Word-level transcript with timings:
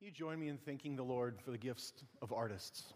You 0.00 0.12
join 0.12 0.38
me 0.38 0.46
in 0.46 0.58
thanking 0.58 0.94
the 0.94 1.02
Lord 1.02 1.40
for 1.44 1.50
the 1.50 1.58
gifts 1.58 1.92
of 2.22 2.32
artists. 2.32 2.94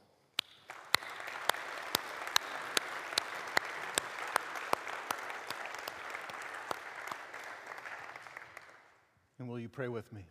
And 9.40 9.48
will 9.48 9.58
you 9.58 9.68
pray 9.68 9.88
with 9.88 10.12
me? 10.12 10.24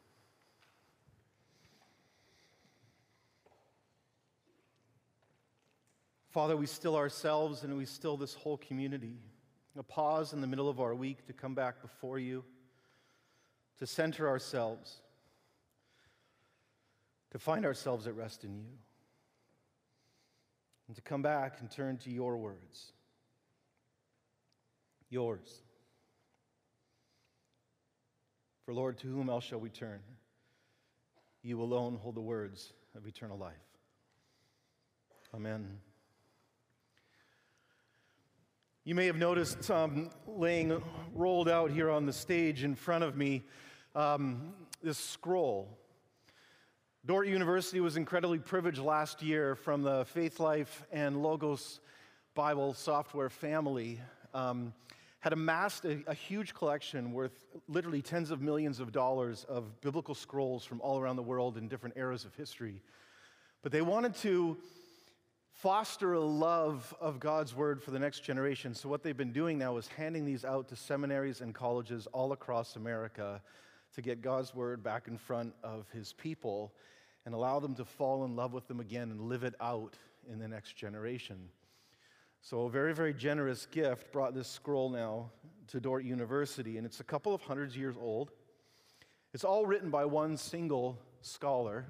Father, 6.30 6.56
we 6.56 6.66
still 6.66 6.96
ourselves 6.96 7.64
and 7.64 7.76
we 7.76 7.84
still 7.84 8.16
this 8.16 8.34
whole 8.34 8.56
community. 8.56 9.18
A 9.78 9.84
pause 9.84 10.32
in 10.32 10.40
the 10.40 10.48
middle 10.48 10.70
of 10.70 10.80
our 10.80 10.96
week 10.96 11.28
to 11.28 11.34
come 11.34 11.54
back 11.54 11.82
before 11.82 12.18
you, 12.18 12.46
to 13.80 13.86
center 13.86 14.30
ourselves, 14.30 15.02
to 17.32 17.40
find 17.40 17.66
ourselves 17.66 18.08
at 18.08 18.16
rest 18.16 18.44
in 18.44 18.56
you, 18.56 18.70
and 20.88 20.96
to 20.96 21.02
come 21.02 21.22
back 21.22 21.60
and 21.62 21.72
turn 21.72 21.98
to 21.98 22.12
your 22.12 22.38
words. 22.38 22.92
Yours. 25.10 25.62
For 28.66 28.74
Lord, 28.74 28.98
to 29.00 29.08
whom 29.08 29.30
else 29.30 29.46
shall 29.46 29.60
we 29.60 29.70
turn? 29.70 30.00
You 31.44 31.62
alone 31.62 31.98
hold 32.02 32.16
the 32.16 32.22
words 32.22 32.74
of 32.96 33.08
eternal 33.08 33.38
life. 33.38 33.54
Amen. 35.34 35.80
You 38.84 38.96
may 38.96 39.06
have 39.06 39.16
noticed 39.16 39.70
um, 39.72 40.10
laying 40.28 40.82
rolled 41.14 41.48
out 41.48 41.72
here 41.72 41.90
on 41.90 42.06
the 42.06 42.14
stage 42.14 42.64
in 42.64 42.76
front 42.76 43.04
of 43.04 43.16
me 43.16 43.44
um, 43.96 44.54
this 44.84 44.98
scroll. 44.98 45.78
Dordt 47.04 47.28
University 47.28 47.80
was 47.80 47.98
incredibly 47.98 48.38
privileged 48.38 48.78
last 48.78 49.24
year 49.24 49.56
from 49.56 49.82
the 49.82 50.06
Faithlife 50.16 50.84
and 50.92 51.24
Logos 51.24 51.80
Bible 52.36 52.76
software 52.76 53.32
family. 53.32 54.00
Um, 54.36 54.72
had 55.20 55.34
amassed 55.34 55.84
a, 55.86 56.04
a, 56.06 56.14
huge 56.14 56.54
collection 56.54 57.12
worth 57.12 57.44
literally 57.68 58.04
tens 58.04 58.30
of 58.30 58.40
millions 58.40 58.80
of 58.80 58.92
dollars 58.92 59.46
of 59.50 59.82
biblical 59.82 60.14
scrolls 60.14 60.64
from 60.64 60.80
all 60.82 61.00
around 61.00 61.16
the 61.16 61.24
world 61.24 61.58
in 61.58 61.68
different 61.68 61.98
eras 61.98 62.24
of 62.24 62.36
history. 62.36 62.84
But 63.64 63.72
they 63.72 63.82
wanted 63.82 64.14
to 64.18 64.58
foster 65.54 66.14
a 66.14 66.20
love 66.20 66.94
of 67.02 67.20
God's 67.20 67.56
word 67.56 67.82
for 67.82 67.90
the 67.90 68.00
next 68.00 68.20
generation. 68.20 68.76
So, 68.76 68.90
what 68.90 69.02
they've 69.02 69.18
been 69.18 69.34
doing 69.34 69.58
now 69.58 69.78
is 69.78 69.88
handing 69.88 70.24
these 70.24 70.46
out 70.46 70.68
to 70.68 70.76
seminaries 70.76 71.42
and 71.42 71.56
colleges 71.56 72.08
all 72.14 72.32
across 72.32 72.76
America 72.76 73.42
to 73.96 74.02
get 74.02 74.22
God's 74.22 74.56
word 74.56 74.84
back 74.84 75.08
in 75.08 75.18
front 75.18 75.54
of 75.64 75.86
his 75.92 76.14
people 76.14 76.74
and 77.26 77.36
allow 77.36 77.60
them 77.60 77.76
to 77.76 77.86
fall 77.86 78.24
in 78.26 78.36
love 78.36 78.54
with 78.54 78.68
them 78.68 78.80
again 78.80 79.12
and 79.12 79.22
live 79.22 79.44
it 79.44 79.54
out 79.60 79.96
in 80.30 80.40
the 80.40 80.48
next 80.48 80.76
generation. 80.76 81.50
So, 82.42 82.64
a 82.64 82.70
very, 82.70 82.94
very 82.94 83.14
generous 83.14 83.68
gift 83.68 84.12
brought 84.12 84.34
this 84.34 84.48
scroll 84.48 84.90
now 84.90 85.30
to 85.68 85.80
Dordt 85.80 86.04
University, 86.04 86.78
and 86.78 86.86
it's 86.86 87.00
a 87.00 87.04
couple 87.04 87.36
of 87.36 87.42
hundreds 87.42 87.78
years 87.78 87.96
old. 88.02 88.32
It's 89.34 89.44
all 89.44 89.66
written 89.66 89.92
by 89.92 90.06
one 90.06 90.38
single 90.38 90.98
scholar, 91.22 91.86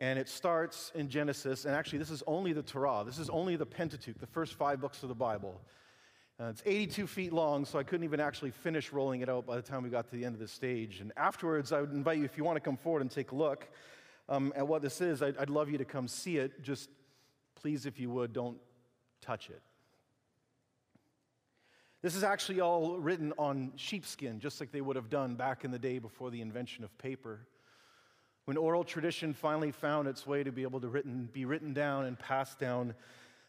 and 0.00 0.18
it 0.18 0.28
starts 0.28 0.90
in 0.96 1.08
Genesis, 1.08 1.64
and 1.64 1.76
actually, 1.76 1.98
this 1.98 2.10
is 2.10 2.24
only 2.26 2.52
the 2.52 2.62
Torah. 2.62 3.04
This 3.06 3.18
is 3.18 3.30
only 3.30 3.54
the 3.54 3.66
Pentateuch, 3.66 4.18
the 4.18 4.26
first 4.26 4.54
five 4.54 4.80
books 4.80 5.04
of 5.04 5.08
the 5.08 5.14
Bible. 5.14 5.60
Uh, 6.40 6.48
it's 6.48 6.62
82 6.64 7.06
feet 7.06 7.32
long, 7.34 7.66
so 7.66 7.78
I 7.78 7.82
couldn't 7.82 8.04
even 8.04 8.18
actually 8.18 8.50
finish 8.50 8.92
rolling 8.92 9.20
it 9.20 9.28
out 9.28 9.44
by 9.44 9.56
the 9.56 9.62
time 9.62 9.82
we 9.82 9.90
got 9.90 10.06
to 10.06 10.16
the 10.16 10.24
end 10.24 10.34
of 10.34 10.40
the 10.40 10.48
stage. 10.48 11.00
And 11.00 11.12
afterwards, 11.18 11.70
I 11.70 11.82
would 11.82 11.92
invite 11.92 12.16
you, 12.16 12.24
if 12.24 12.38
you 12.38 12.44
want 12.44 12.56
to 12.56 12.60
come 12.60 12.78
forward 12.78 13.02
and 13.02 13.10
take 13.10 13.32
a 13.32 13.34
look 13.34 13.68
um, 14.26 14.50
at 14.56 14.66
what 14.66 14.80
this 14.80 15.02
is, 15.02 15.22
I'd, 15.22 15.36
I'd 15.36 15.50
love 15.50 15.68
you 15.68 15.76
to 15.76 15.84
come 15.84 16.08
see 16.08 16.38
it. 16.38 16.62
Just 16.62 16.88
please, 17.56 17.84
if 17.84 18.00
you 18.00 18.08
would, 18.08 18.32
don't 18.32 18.56
touch 19.20 19.50
it. 19.50 19.60
This 22.00 22.14
is 22.14 22.24
actually 22.24 22.60
all 22.62 22.98
written 22.98 23.34
on 23.36 23.72
sheepskin, 23.76 24.40
just 24.40 24.60
like 24.60 24.72
they 24.72 24.80
would 24.80 24.96
have 24.96 25.10
done 25.10 25.34
back 25.34 25.66
in 25.66 25.70
the 25.70 25.78
day 25.78 25.98
before 25.98 26.30
the 26.30 26.40
invention 26.40 26.84
of 26.84 26.96
paper. 26.96 27.40
When 28.46 28.56
oral 28.56 28.84
tradition 28.84 29.34
finally 29.34 29.72
found 29.72 30.08
its 30.08 30.26
way 30.26 30.42
to 30.42 30.50
be 30.50 30.62
able 30.62 30.80
to 30.80 30.88
written, 30.88 31.28
be 31.30 31.44
written 31.44 31.74
down 31.74 32.06
and 32.06 32.18
passed 32.18 32.58
down, 32.58 32.94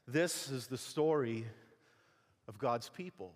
this 0.10 0.52
is 0.52 0.68
the 0.68 0.78
story 0.78 1.46
of 2.52 2.60
God's 2.60 2.90
people. 2.90 3.34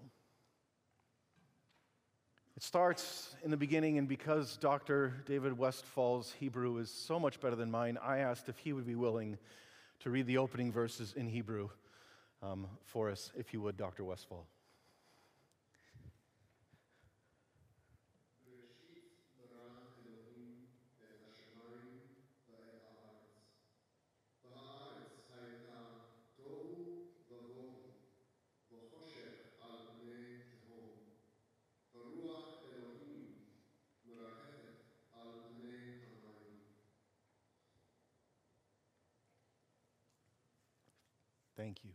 It 2.57 2.63
starts 2.63 3.33
in 3.45 3.49
the 3.49 3.55
beginning, 3.55 3.97
and 3.97 4.09
because 4.09 4.57
Dr. 4.57 5.13
David 5.25 5.57
Westfall's 5.57 6.33
Hebrew 6.37 6.79
is 6.79 6.91
so 6.91 7.17
much 7.17 7.39
better 7.39 7.55
than 7.55 7.71
mine, 7.71 7.97
I 8.03 8.17
asked 8.17 8.49
if 8.49 8.57
he 8.57 8.73
would 8.73 8.85
be 8.85 8.95
willing 8.95 9.37
to 10.01 10.09
read 10.09 10.27
the 10.27 10.37
opening 10.37 10.69
verses 10.69 11.13
in 11.15 11.29
Hebrew 11.29 11.69
um, 12.43 12.67
for 12.83 13.09
us, 13.09 13.31
if 13.37 13.53
you 13.53 13.61
would, 13.61 13.77
Dr. 13.77 14.03
Westfall. 14.03 14.45
Thank 41.65 41.83
you. 41.83 41.89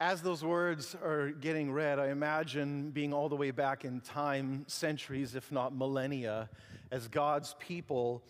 As 0.00 0.20
those 0.20 0.42
words 0.42 0.96
are 1.00 1.30
getting 1.30 1.70
read, 1.70 2.00
I 2.00 2.08
imagine 2.08 2.90
being 2.90 3.14
all 3.14 3.28
the 3.28 3.36
way 3.36 3.52
back 3.52 3.84
in 3.84 4.00
time, 4.00 4.64
centuries, 4.66 5.36
if 5.36 5.52
not 5.52 5.76
millennia, 5.76 6.50
as 6.90 7.06
God's 7.06 7.54
people 7.60 8.24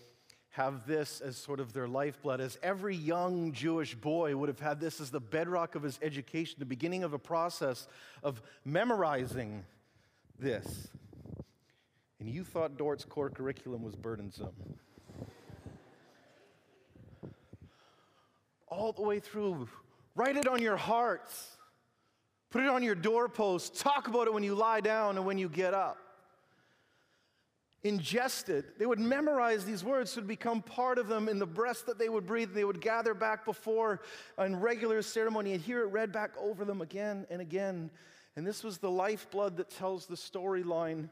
have 0.51 0.87
this 0.87 1.23
as 1.23 1.39
sort 1.39 1.59
of 1.59 1.73
their 1.73 1.89
lifeblood, 1.89 2.43
as 2.43 2.59
every 2.63 2.95
young 2.95 3.53
Jewish 3.53 3.95
boy 3.95 4.37
would 4.37 4.51
have 4.51 4.61
had 4.61 4.79
this 4.79 5.01
as 5.01 5.09
the 5.11 5.19
bedrock 5.19 5.77
of 5.77 5.83
his 5.83 5.99
education, 6.03 6.57
the 6.59 6.67
beginning 6.67 7.05
of 7.05 7.15
a 7.15 7.19
process 7.19 7.89
of 8.23 8.43
memorizing 8.67 9.65
this. 10.39 10.89
And 12.21 12.29
you 12.29 12.45
thought 12.45 12.77
Dordt's 12.77 13.07
core 13.07 13.31
curriculum 13.31 13.83
was 13.83 13.97
burdensome. 13.97 14.53
All 18.69 18.93
the 18.93 19.03
way 19.03 19.21
through. 19.21 19.69
Write 20.15 20.37
it 20.37 20.47
on 20.47 20.63
your 20.63 20.77
hearts. 20.77 21.57
Put 22.51 22.63
it 22.63 22.69
on 22.69 22.83
your 22.83 22.95
doorpost. 22.95 23.79
Talk 23.79 24.09
about 24.09 24.27
it 24.27 24.33
when 24.33 24.43
you 24.43 24.55
lie 24.55 24.81
down 24.81 25.17
and 25.17 25.27
when 25.27 25.39
you 25.39 25.49
get 25.49 25.75
up. 25.75 25.99
Ingest 27.85 28.49
it. 28.49 28.79
They 28.79 28.87
would 28.87 28.99
memorize 28.99 29.65
these 29.65 29.85
words 29.85 30.17
would 30.17 30.27
become 30.27 30.63
part 30.63 30.99
of 30.99 31.07
them 31.07 31.29
in 31.29 31.39
the 31.39 31.47
breaths 31.47 31.83
that 31.83 31.99
they 31.99 32.09
would 32.09 32.27
breathe. 32.27 32.53
They 32.53 32.65
would 32.65 32.81
gather 32.81 33.15
back 33.15 33.45
before 33.45 34.01
in 34.39 34.57
regular 34.57 35.03
ceremony 35.03 35.53
and 35.53 35.61
hear 35.61 35.83
it 35.83 35.93
read 35.93 36.11
back 36.11 36.33
over 36.41 36.65
them 36.65 36.81
again 36.81 37.27
and 37.31 37.41
again. 37.41 37.91
And 38.35 38.47
this 38.47 38.65
was 38.65 38.79
the 38.79 38.91
lifeblood 38.91 39.57
that 39.59 39.71
tells 39.71 40.07
the 40.07 40.17
storyline 40.17 41.09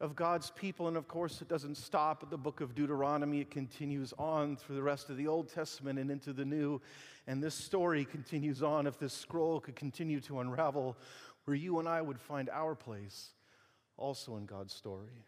of 0.00 0.16
God's 0.16 0.50
people. 0.50 0.88
And 0.88 0.96
of 0.96 1.08
course, 1.08 1.40
it 1.40 1.48
doesn't 1.48 1.76
stop 1.76 2.22
at 2.22 2.30
the 2.30 2.38
book 2.38 2.60
of 2.60 2.74
Deuteronomy, 2.74 3.40
it 3.40 3.50
continues 3.50 4.12
on 4.18 4.56
through 4.56 4.76
the 4.76 4.82
rest 4.82 5.10
of 5.10 5.16
the 5.16 5.26
Old 5.26 5.48
Testament 5.48 5.98
and 5.98 6.10
into 6.10 6.32
the 6.32 6.44
New. 6.44 6.80
And 7.26 7.42
this 7.42 7.54
story 7.54 8.04
continues 8.04 8.62
on. 8.62 8.86
If 8.86 8.98
this 8.98 9.12
scroll 9.12 9.60
could 9.60 9.76
continue 9.76 10.20
to 10.22 10.40
unravel, 10.40 10.96
where 11.44 11.56
you 11.56 11.78
and 11.78 11.88
I 11.88 12.02
would 12.02 12.20
find 12.20 12.50
our 12.50 12.74
place 12.74 13.30
also 13.96 14.36
in 14.36 14.46
God's 14.46 14.74
story. 14.74 15.24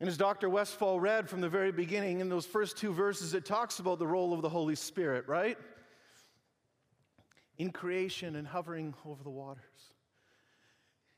And 0.00 0.08
as 0.08 0.16
Dr. 0.16 0.50
Westfall 0.50 0.98
read 0.98 1.28
from 1.28 1.40
the 1.40 1.48
very 1.48 1.70
beginning, 1.70 2.20
in 2.20 2.28
those 2.28 2.44
first 2.44 2.76
two 2.76 2.92
verses, 2.92 3.34
it 3.34 3.44
talks 3.44 3.78
about 3.78 4.00
the 4.00 4.06
role 4.06 4.32
of 4.32 4.42
the 4.42 4.48
Holy 4.48 4.74
Spirit, 4.74 5.28
right? 5.28 5.56
In 7.56 7.70
creation 7.70 8.34
and 8.34 8.46
hovering 8.46 8.94
over 9.06 9.22
the 9.22 9.30
waters. 9.30 9.62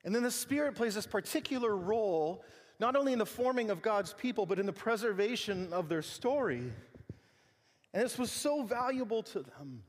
And 0.05 0.15
then 0.15 0.23
the 0.23 0.31
Spirit 0.31 0.75
plays 0.75 0.95
this 0.95 1.07
particular 1.07 1.75
role, 1.75 2.45
not 2.79 2.95
only 2.95 3.13
in 3.13 3.19
the 3.19 3.27
forming 3.27 3.71
of 3.71 3.81
God's 3.81 4.13
people, 4.13 4.45
but 4.45 4.59
in 4.59 4.67
the 4.67 4.73
preservation 4.73 5.73
of 5.73 5.89
their 5.89 6.03
story. 6.03 6.73
And 7.95 8.03
this 8.03 8.19
was 8.19 8.31
so 8.31 8.63
valuable 8.63 9.23
to 9.23 9.41
them, 9.41 9.83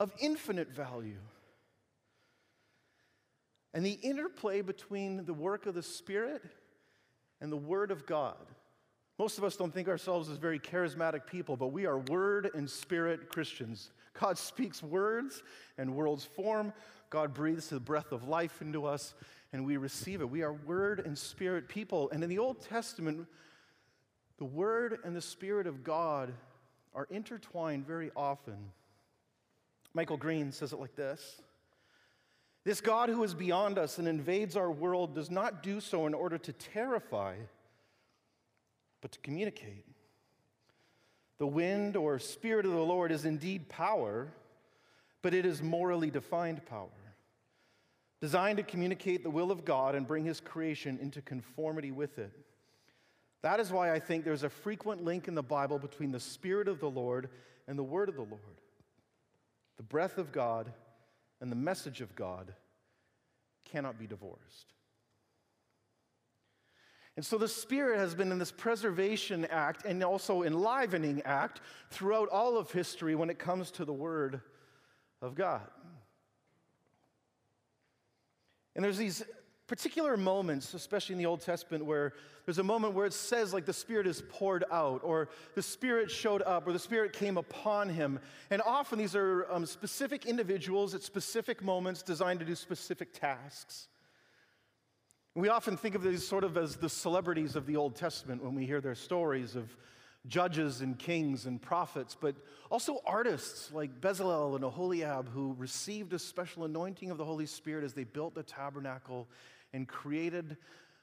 of 0.00 0.12
infinite 0.18 0.72
value. 0.72 1.20
And 3.72 3.86
the 3.86 3.92
interplay 3.92 4.62
between 4.62 5.24
the 5.24 5.34
work 5.34 5.66
of 5.66 5.74
the 5.74 5.82
Spirit 5.82 6.42
and 7.40 7.52
the 7.52 7.56
Word 7.56 7.92
of 7.92 8.06
God. 8.06 8.36
Most 9.20 9.36
of 9.36 9.44
us 9.44 9.54
don't 9.54 9.70
think 9.70 9.86
ourselves 9.86 10.30
as 10.30 10.38
very 10.38 10.58
charismatic 10.58 11.26
people, 11.26 11.54
but 11.54 11.72
we 11.72 11.84
are 11.84 11.98
Word 11.98 12.52
and 12.54 12.70
Spirit 12.70 13.28
Christians. 13.28 13.90
God 14.18 14.38
speaks 14.38 14.82
words 14.82 15.42
and 15.76 15.94
worlds 15.94 16.24
form. 16.24 16.72
God 17.10 17.34
breathes 17.34 17.68
the 17.68 17.78
breath 17.78 18.12
of 18.12 18.28
life 18.28 18.62
into 18.62 18.86
us, 18.86 19.12
and 19.52 19.66
we 19.66 19.76
receive 19.76 20.22
it. 20.22 20.30
We 20.30 20.40
are 20.40 20.54
Word 20.54 21.02
and 21.04 21.18
Spirit 21.18 21.68
people. 21.68 22.08
And 22.12 22.24
in 22.24 22.30
the 22.30 22.38
Old 22.38 22.62
Testament, 22.62 23.26
the 24.38 24.46
Word 24.46 25.00
and 25.04 25.14
the 25.14 25.20
Spirit 25.20 25.66
of 25.66 25.84
God 25.84 26.32
are 26.94 27.06
intertwined 27.10 27.86
very 27.86 28.10
often. 28.16 28.70
Michael 29.92 30.16
Green 30.16 30.50
says 30.50 30.72
it 30.72 30.80
like 30.80 30.96
this 30.96 31.42
This 32.64 32.80
God 32.80 33.10
who 33.10 33.22
is 33.22 33.34
beyond 33.34 33.76
us 33.76 33.98
and 33.98 34.08
invades 34.08 34.56
our 34.56 34.72
world 34.72 35.14
does 35.14 35.30
not 35.30 35.62
do 35.62 35.78
so 35.78 36.06
in 36.06 36.14
order 36.14 36.38
to 36.38 36.54
terrify, 36.54 37.34
but 39.00 39.12
to 39.12 39.18
communicate. 39.20 39.84
The 41.38 41.46
wind 41.46 41.96
or 41.96 42.18
Spirit 42.18 42.66
of 42.66 42.72
the 42.72 42.78
Lord 42.78 43.12
is 43.12 43.24
indeed 43.24 43.68
power, 43.68 44.28
but 45.22 45.34
it 45.34 45.46
is 45.46 45.62
morally 45.62 46.10
defined 46.10 46.64
power, 46.66 46.88
designed 48.20 48.58
to 48.58 48.62
communicate 48.62 49.22
the 49.22 49.30
will 49.30 49.50
of 49.50 49.64
God 49.64 49.94
and 49.94 50.06
bring 50.06 50.24
His 50.24 50.40
creation 50.40 50.98
into 51.00 51.22
conformity 51.22 51.92
with 51.92 52.18
it. 52.18 52.32
That 53.42 53.58
is 53.58 53.72
why 53.72 53.92
I 53.92 54.00
think 54.00 54.24
there's 54.24 54.42
a 54.42 54.50
frequent 54.50 55.02
link 55.02 55.28
in 55.28 55.34
the 55.34 55.42
Bible 55.42 55.78
between 55.78 56.12
the 56.12 56.20
Spirit 56.20 56.68
of 56.68 56.78
the 56.78 56.90
Lord 56.90 57.30
and 57.66 57.78
the 57.78 57.82
Word 57.82 58.10
of 58.10 58.16
the 58.16 58.22
Lord. 58.22 58.60
The 59.78 59.82
breath 59.82 60.18
of 60.18 60.30
God 60.30 60.70
and 61.40 61.50
the 61.50 61.56
message 61.56 62.02
of 62.02 62.14
God 62.14 62.52
cannot 63.64 63.98
be 63.98 64.06
divorced. 64.06 64.74
And 67.16 67.26
so 67.26 67.36
the 67.36 67.48
Spirit 67.48 67.98
has 67.98 68.14
been 68.14 68.32
in 68.32 68.38
this 68.38 68.52
preservation 68.52 69.44
act 69.46 69.84
and 69.84 70.02
also 70.02 70.42
enlivening 70.42 71.22
act 71.24 71.60
throughout 71.90 72.28
all 72.28 72.56
of 72.56 72.70
history 72.70 73.14
when 73.14 73.30
it 73.30 73.38
comes 73.38 73.70
to 73.72 73.84
the 73.84 73.92
Word 73.92 74.40
of 75.20 75.34
God. 75.34 75.66
And 78.74 78.84
there's 78.84 78.98
these 78.98 79.22
particular 79.66 80.16
moments, 80.16 80.74
especially 80.74 81.12
in 81.12 81.18
the 81.18 81.26
Old 81.26 81.42
Testament, 81.42 81.84
where 81.84 82.12
there's 82.44 82.58
a 82.58 82.62
moment 82.64 82.94
where 82.94 83.06
it 83.06 83.12
says, 83.12 83.52
like, 83.52 83.66
the 83.66 83.72
Spirit 83.72 84.06
is 84.06 84.22
poured 84.30 84.64
out, 84.72 85.02
or 85.04 85.28
the 85.54 85.62
Spirit 85.62 86.10
showed 86.10 86.42
up, 86.42 86.66
or 86.66 86.72
the 86.72 86.78
Spirit 86.78 87.12
came 87.12 87.36
upon 87.36 87.88
him. 87.88 88.18
And 88.50 88.62
often 88.62 88.98
these 88.98 89.14
are 89.14 89.46
um, 89.50 89.66
specific 89.66 90.26
individuals 90.26 90.94
at 90.94 91.02
specific 91.02 91.62
moments 91.62 92.02
designed 92.02 92.40
to 92.40 92.46
do 92.46 92.54
specific 92.54 93.12
tasks. 93.12 93.88
We 95.34 95.48
often 95.48 95.76
think 95.76 95.94
of 95.94 96.02
these 96.02 96.26
sort 96.26 96.42
of 96.42 96.56
as 96.56 96.76
the 96.76 96.88
celebrities 96.88 97.54
of 97.54 97.66
the 97.66 97.76
Old 97.76 97.94
Testament 97.94 98.42
when 98.42 98.54
we 98.54 98.66
hear 98.66 98.80
their 98.80 98.96
stories 98.96 99.54
of 99.54 99.76
judges 100.26 100.80
and 100.80 100.98
kings 100.98 101.46
and 101.46 101.62
prophets, 101.62 102.16
but 102.20 102.34
also 102.70 103.00
artists 103.06 103.72
like 103.72 104.00
Bezalel 104.00 104.56
and 104.56 104.64
Aholiab 104.64 105.28
who 105.28 105.54
received 105.56 106.12
a 106.12 106.18
special 106.18 106.64
anointing 106.64 107.10
of 107.10 107.16
the 107.16 107.24
Holy 107.24 107.46
Spirit 107.46 107.84
as 107.84 107.94
they 107.94 108.04
built 108.04 108.34
the 108.34 108.42
tabernacle 108.42 109.28
and 109.72 109.86
created 109.86 110.56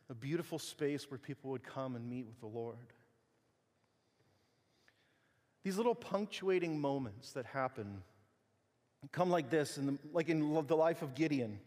a 0.09 0.13
beautiful 0.13 0.59
space 0.59 1.09
where 1.09 1.17
people 1.17 1.51
would 1.51 1.63
come 1.63 1.95
and 1.95 2.07
meet 2.09 2.25
with 2.25 2.39
the 2.41 2.47
Lord. 2.47 2.77
These 5.63 5.77
little 5.77 5.95
punctuating 5.95 6.79
moments 6.79 7.31
that 7.31 7.45
happen 7.45 8.03
come 9.11 9.29
like 9.29 9.49
this, 9.49 9.77
in 9.77 9.85
the, 9.85 9.97
like 10.11 10.29
in 10.29 10.65
the 10.67 10.75
life 10.75 11.01
of 11.01 11.15
Gideon. 11.15 11.59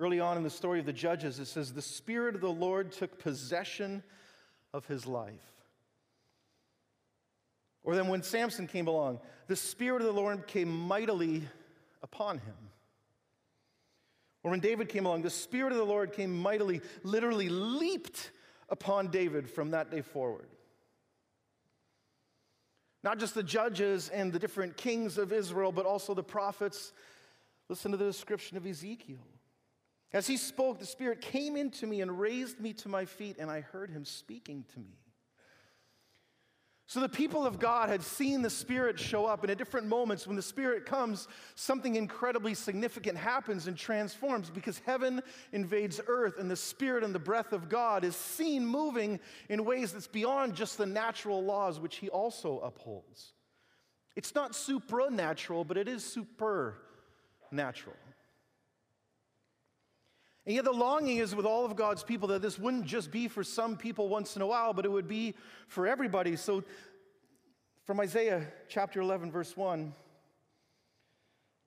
Early 0.00 0.18
on 0.18 0.38
in 0.38 0.42
the 0.42 0.48
story 0.48 0.80
of 0.80 0.86
the 0.86 0.94
Judges, 0.94 1.38
it 1.38 1.44
says, 1.44 1.74
The 1.74 1.82
Spirit 1.82 2.34
of 2.34 2.40
the 2.40 2.50
Lord 2.50 2.90
took 2.90 3.18
possession 3.18 4.02
of 4.72 4.86
his 4.86 5.06
life. 5.06 5.34
Or 7.84 7.94
then 7.94 8.08
when 8.08 8.22
Samson 8.22 8.66
came 8.66 8.88
along, 8.88 9.20
the 9.46 9.56
Spirit 9.56 10.00
of 10.00 10.06
the 10.06 10.18
Lord 10.18 10.46
came 10.46 10.70
mightily 10.70 11.42
upon 12.02 12.38
him. 12.38 12.54
Or 14.42 14.50
when 14.50 14.60
David 14.60 14.88
came 14.88 15.04
along, 15.04 15.20
the 15.20 15.28
Spirit 15.28 15.72
of 15.72 15.78
the 15.78 15.84
Lord 15.84 16.14
came 16.14 16.34
mightily, 16.34 16.80
literally 17.02 17.50
leaped 17.50 18.30
upon 18.70 19.08
David 19.08 19.50
from 19.50 19.72
that 19.72 19.90
day 19.90 20.00
forward. 20.00 20.48
Not 23.02 23.18
just 23.18 23.34
the 23.34 23.42
judges 23.42 24.08
and 24.08 24.32
the 24.32 24.38
different 24.38 24.78
kings 24.78 25.18
of 25.18 25.30
Israel, 25.30 25.72
but 25.72 25.84
also 25.84 26.14
the 26.14 26.22
prophets. 26.22 26.94
Listen 27.68 27.90
to 27.90 27.98
the 27.98 28.04
description 28.06 28.56
of 28.56 28.66
Ezekiel. 28.66 29.18
As 30.12 30.26
he 30.26 30.36
spoke, 30.36 30.78
the 30.78 30.86
Spirit 30.86 31.20
came 31.20 31.56
into 31.56 31.86
me 31.86 32.00
and 32.00 32.18
raised 32.18 32.60
me 32.60 32.72
to 32.74 32.88
my 32.88 33.04
feet, 33.04 33.36
and 33.38 33.50
I 33.50 33.60
heard 33.60 33.90
him 33.90 34.04
speaking 34.04 34.64
to 34.74 34.80
me. 34.80 34.98
So 36.86 36.98
the 36.98 37.08
people 37.08 37.46
of 37.46 37.60
God 37.60 37.88
had 37.88 38.02
seen 38.02 38.42
the 38.42 38.50
Spirit 38.50 38.98
show 38.98 39.24
up, 39.24 39.42
and 39.42 39.50
at 39.52 39.58
different 39.58 39.86
moments, 39.86 40.26
when 40.26 40.34
the 40.34 40.42
Spirit 40.42 40.84
comes, 40.84 41.28
something 41.54 41.94
incredibly 41.94 42.52
significant 42.52 43.16
happens 43.16 43.68
and 43.68 43.76
transforms 43.76 44.50
because 44.50 44.80
heaven 44.84 45.22
invades 45.52 46.00
earth, 46.08 46.40
and 46.40 46.50
the 46.50 46.56
Spirit 46.56 47.04
and 47.04 47.14
the 47.14 47.20
breath 47.20 47.52
of 47.52 47.68
God 47.68 48.02
is 48.02 48.16
seen 48.16 48.66
moving 48.66 49.20
in 49.48 49.64
ways 49.64 49.92
that's 49.92 50.08
beyond 50.08 50.56
just 50.56 50.78
the 50.78 50.86
natural 50.86 51.44
laws 51.44 51.78
which 51.78 51.98
He 51.98 52.08
also 52.08 52.58
upholds. 52.58 53.34
It's 54.16 54.34
not 54.34 54.56
supernatural, 54.56 55.64
but 55.64 55.76
it 55.76 55.86
is 55.86 56.04
supernatural. 56.04 57.94
And 60.46 60.54
yet, 60.54 60.64
the 60.64 60.72
longing 60.72 61.18
is 61.18 61.34
with 61.34 61.44
all 61.44 61.66
of 61.66 61.76
God's 61.76 62.02
people 62.02 62.28
that 62.28 62.40
this 62.40 62.58
wouldn't 62.58 62.86
just 62.86 63.10
be 63.10 63.28
for 63.28 63.44
some 63.44 63.76
people 63.76 64.08
once 64.08 64.36
in 64.36 64.42
a 64.42 64.46
while, 64.46 64.72
but 64.72 64.84
it 64.84 64.90
would 64.90 65.08
be 65.08 65.34
for 65.68 65.86
everybody. 65.86 66.36
So, 66.36 66.64
from 67.84 68.00
Isaiah 68.00 68.46
chapter 68.68 69.00
11, 69.00 69.30
verse 69.30 69.56
1 69.56 69.92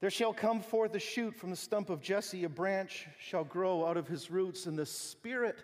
There 0.02 0.10
shall 0.10 0.34
come 0.34 0.62
forth 0.62 0.96
a 0.96 1.00
shoot 1.00 1.36
from 1.36 1.52
the 1.52 1.56
stump 1.56 1.90
of 1.90 2.02
Jesse, 2.02 2.46
a 2.46 2.50
branch 2.50 3.08
shall 3.20 3.44
grow 3.44 3.86
out 3.86 3.98
of 3.98 4.08
his 4.08 4.32
roots, 4.32 4.66
and 4.66 4.78
the 4.78 4.86
Spirit 4.86 5.64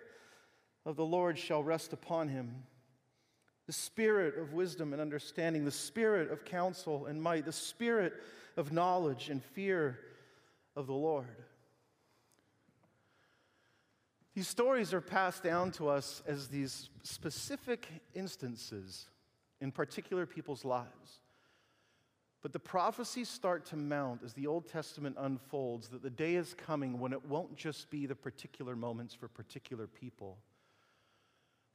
of 0.85 0.95
the 0.95 1.05
Lord 1.05 1.37
shall 1.37 1.63
rest 1.63 1.93
upon 1.93 2.27
him. 2.27 2.63
The 3.65 3.73
Spirit 3.73 4.37
of 4.37 4.53
wisdom 4.53 4.93
and 4.93 5.01
understanding, 5.01 5.65
the 5.65 5.71
Spirit 5.71 6.31
of 6.31 6.45
counsel 6.45 7.05
and 7.07 7.21
might, 7.21 7.45
the 7.45 7.51
Spirit 7.51 8.13
of 8.55 8.71
knowledge 8.71 9.29
and 9.29 9.43
fear 9.43 9.99
of 10.75 10.87
the 10.87 10.93
Lord. 10.93 11.27
These 14.39 14.47
stories 14.47 14.93
are 14.93 15.01
passed 15.01 15.43
down 15.43 15.71
to 15.71 15.89
us 15.89 16.23
as 16.25 16.47
these 16.47 16.87
specific 17.03 17.89
instances 18.15 19.09
in 19.59 19.69
particular 19.69 20.25
people's 20.25 20.63
lives. 20.63 21.19
But 22.41 22.53
the 22.53 22.59
prophecies 22.59 23.27
start 23.27 23.65
to 23.65 23.75
mount 23.75 24.21
as 24.23 24.31
the 24.31 24.47
Old 24.47 24.69
Testament 24.69 25.17
unfolds 25.19 25.89
that 25.89 26.03
the 26.03 26.09
day 26.09 26.35
is 26.35 26.53
coming 26.53 27.01
when 27.01 27.11
it 27.11 27.25
won't 27.25 27.57
just 27.57 27.89
be 27.89 28.05
the 28.05 28.15
particular 28.15 28.77
moments 28.77 29.13
for 29.13 29.27
particular 29.27 29.87
people, 29.87 30.37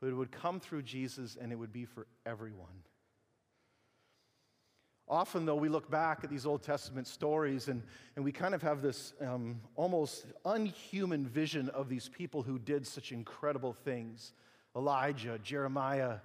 but 0.01 0.07
it 0.07 0.15
would 0.15 0.33
come 0.33 0.59
through 0.59 0.85
Jesus 0.85 1.37
and 1.39 1.53
it 1.53 1.57
would 1.57 1.71
be 1.71 1.85
for 1.85 2.07
everyone. 2.25 2.81
Often, 5.07 5.45
though, 5.45 5.57
we 5.57 5.69
look 5.69 5.91
back 5.91 6.25
at 6.25 6.31
these 6.31 6.47
Old 6.47 6.63
Testament 6.63 7.07
stories 7.07 7.69
and, 7.69 7.83
and 8.17 8.25
we 8.25 8.33
kind 8.33 8.55
of 8.55 8.63
have 8.63 8.81
this 8.81 9.13
um, 9.21 9.61
almost 9.77 10.25
unhuman 10.47 11.27
vision 11.27 11.69
of 11.71 11.91
these 11.91 12.09
people 12.09 12.43
who 12.43 12.59
did 12.59 12.87
such 12.87 13.13
incredible 13.13 13.73
things 13.73 14.33
Elijah, 14.77 15.39
Jeremiah, 15.43 16.17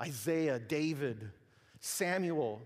Isaiah, 0.00 0.58
David, 0.58 1.30
Samuel. 1.80 2.62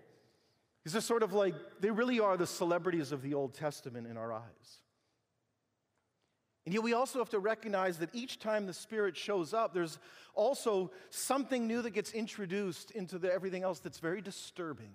These 0.84 0.94
are 0.94 1.00
sort 1.00 1.22
of 1.22 1.32
like, 1.32 1.54
they 1.80 1.90
really 1.90 2.20
are 2.20 2.36
the 2.36 2.46
celebrities 2.46 3.10
of 3.10 3.22
the 3.22 3.34
Old 3.34 3.54
Testament 3.54 4.06
in 4.06 4.16
our 4.16 4.32
eyes. 4.32 4.78
And 6.66 6.72
yet, 6.72 6.82
we 6.82 6.92
also 6.92 7.18
have 7.18 7.30
to 7.30 7.38
recognize 7.38 7.98
that 7.98 8.14
each 8.14 8.38
time 8.38 8.66
the 8.66 8.72
Spirit 8.72 9.16
shows 9.16 9.52
up, 9.52 9.74
there's 9.74 9.98
also 10.34 10.90
something 11.10 11.66
new 11.66 11.82
that 11.82 11.90
gets 11.90 12.12
introduced 12.12 12.90
into 12.92 13.18
the, 13.18 13.32
everything 13.32 13.62
else 13.62 13.80
that's 13.80 13.98
very 13.98 14.20
disturbing. 14.20 14.92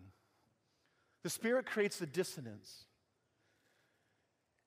The 1.23 1.29
Spirit 1.29 1.65
creates 1.65 1.97
the 1.97 2.05
dissonance. 2.05 2.85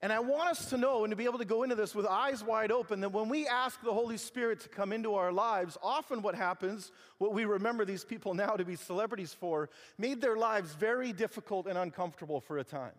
And 0.03 0.13
I 0.13 0.19
want 0.19 0.51
us 0.51 0.71
to 0.71 0.77
know 0.77 1.05
and 1.05 1.13
to 1.13 1.17
be 1.17 1.27
able 1.27 1.39
to 1.39 1.45
go 1.45 1.63
into 1.63 1.77
this 1.77 1.95
with 1.95 2.07
eyes 2.07 2.43
wide 2.43 2.73
open 2.73 3.01
that 3.01 3.13
when 3.13 3.29
we 3.29 3.47
ask 3.47 3.81
the 3.83 3.93
Holy 3.93 4.17
Spirit 4.17 4.59
to 4.61 4.69
come 4.69 4.93
into 4.93 5.15
our 5.15 5.31
lives, 5.31 5.79
often 5.81 6.23
what 6.23 6.35
happens, 6.35 6.91
what 7.19 7.33
we 7.33 7.45
remember 7.45 7.85
these 7.85 8.05
people 8.05 8.35
now 8.35 8.57
to 8.57 8.65
be 8.65 8.75
celebrities 8.75 9.33
for, 9.33 9.71
made 9.99 10.21
their 10.21 10.37
lives 10.37 10.75
very 10.75 11.13
difficult 11.13 11.69
and 11.69 11.79
uncomfortable 11.79 12.41
for 12.41 12.59
a 12.59 12.65
time. 12.65 12.91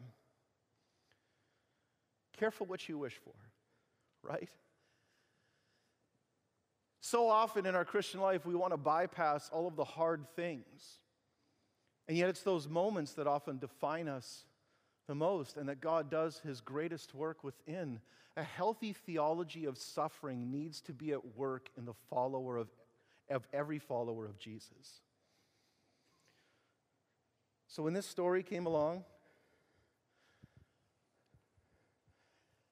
Careful 2.37 2.67
what 2.67 2.87
you 2.87 2.97
wish 2.97 3.19
for, 3.25 3.33
right? 4.23 4.49
So 7.01 7.27
often 7.27 7.65
in 7.65 7.75
our 7.75 7.83
Christian 7.83 8.21
life, 8.21 8.45
we 8.45 8.55
want 8.55 8.71
to 8.71 8.77
bypass 8.77 9.49
all 9.51 9.67
of 9.67 9.75
the 9.75 9.83
hard 9.83 10.25
things. 10.37 10.99
And 12.07 12.17
yet, 12.17 12.29
it's 12.29 12.41
those 12.41 12.67
moments 12.67 13.13
that 13.13 13.27
often 13.27 13.59
define 13.59 14.07
us 14.07 14.45
the 15.07 15.15
most, 15.15 15.57
and 15.57 15.69
that 15.69 15.81
God 15.81 16.09
does 16.09 16.39
his 16.39 16.61
greatest 16.61 17.13
work 17.13 17.43
within. 17.43 17.99
A 18.35 18.43
healthy 18.43 18.93
theology 18.93 19.65
of 19.65 19.77
suffering 19.77 20.51
needs 20.51 20.81
to 20.81 20.93
be 20.93 21.11
at 21.11 21.37
work 21.37 21.69
in 21.77 21.85
the 21.85 21.93
follower 22.09 22.57
of, 22.57 22.69
of 23.29 23.47
every 23.53 23.79
follower 23.79 24.25
of 24.25 24.37
Jesus. 24.37 25.01
So, 27.67 27.83
when 27.83 27.93
this 27.93 28.05
story 28.05 28.43
came 28.43 28.65
along, 28.65 29.03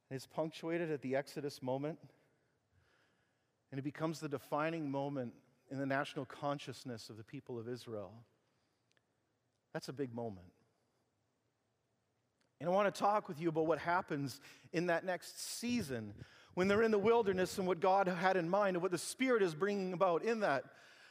it's 0.09 0.27
punctuated 0.27 0.91
at 0.91 1.01
the 1.01 1.15
Exodus 1.15 1.61
moment. 1.61 1.97
And 3.71 3.79
it 3.79 3.83
becomes 3.83 4.19
the 4.19 4.27
defining 4.27 4.91
moment 4.91 5.33
in 5.71 5.77
the 5.77 5.85
national 5.85 6.25
consciousness 6.25 7.09
of 7.09 7.15
the 7.15 7.23
people 7.23 7.57
of 7.57 7.69
Israel. 7.69 8.11
That's 9.73 9.89
a 9.89 9.93
big 9.93 10.13
moment. 10.13 10.47
And 12.59 12.69
I 12.69 12.73
want 12.73 12.93
to 12.93 12.99
talk 12.99 13.27
with 13.27 13.41
you 13.41 13.49
about 13.49 13.65
what 13.65 13.79
happens 13.79 14.39
in 14.71 14.87
that 14.87 15.03
next 15.03 15.59
season 15.59 16.13
when 16.53 16.67
they're 16.67 16.83
in 16.83 16.91
the 16.91 16.99
wilderness 16.99 17.57
and 17.57 17.65
what 17.65 17.79
God 17.79 18.07
had 18.07 18.37
in 18.37 18.47
mind 18.47 18.75
and 18.75 18.83
what 18.83 18.91
the 18.91 18.97
Spirit 18.97 19.41
is 19.41 19.55
bringing 19.55 19.93
about 19.93 20.23
in 20.23 20.41
that. 20.41 20.65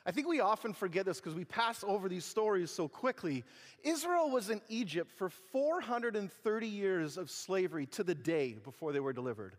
I 0.06 0.12
think 0.12 0.28
we 0.28 0.40
often 0.40 0.72
forget 0.72 1.06
this 1.06 1.18
because 1.18 1.34
we 1.34 1.44
pass 1.44 1.84
over 1.86 2.08
these 2.08 2.24
stories 2.24 2.70
so 2.70 2.88
quickly. 2.88 3.44
Israel 3.82 4.30
was 4.30 4.48
in 4.48 4.60
Egypt 4.68 5.10
for 5.16 5.28
430 5.28 6.66
years 6.66 7.16
of 7.16 7.30
slavery 7.30 7.86
to 7.86 8.04
the 8.04 8.14
day 8.14 8.56
before 8.62 8.92
they 8.92 9.00
were 9.00 9.12
delivered. 9.12 9.56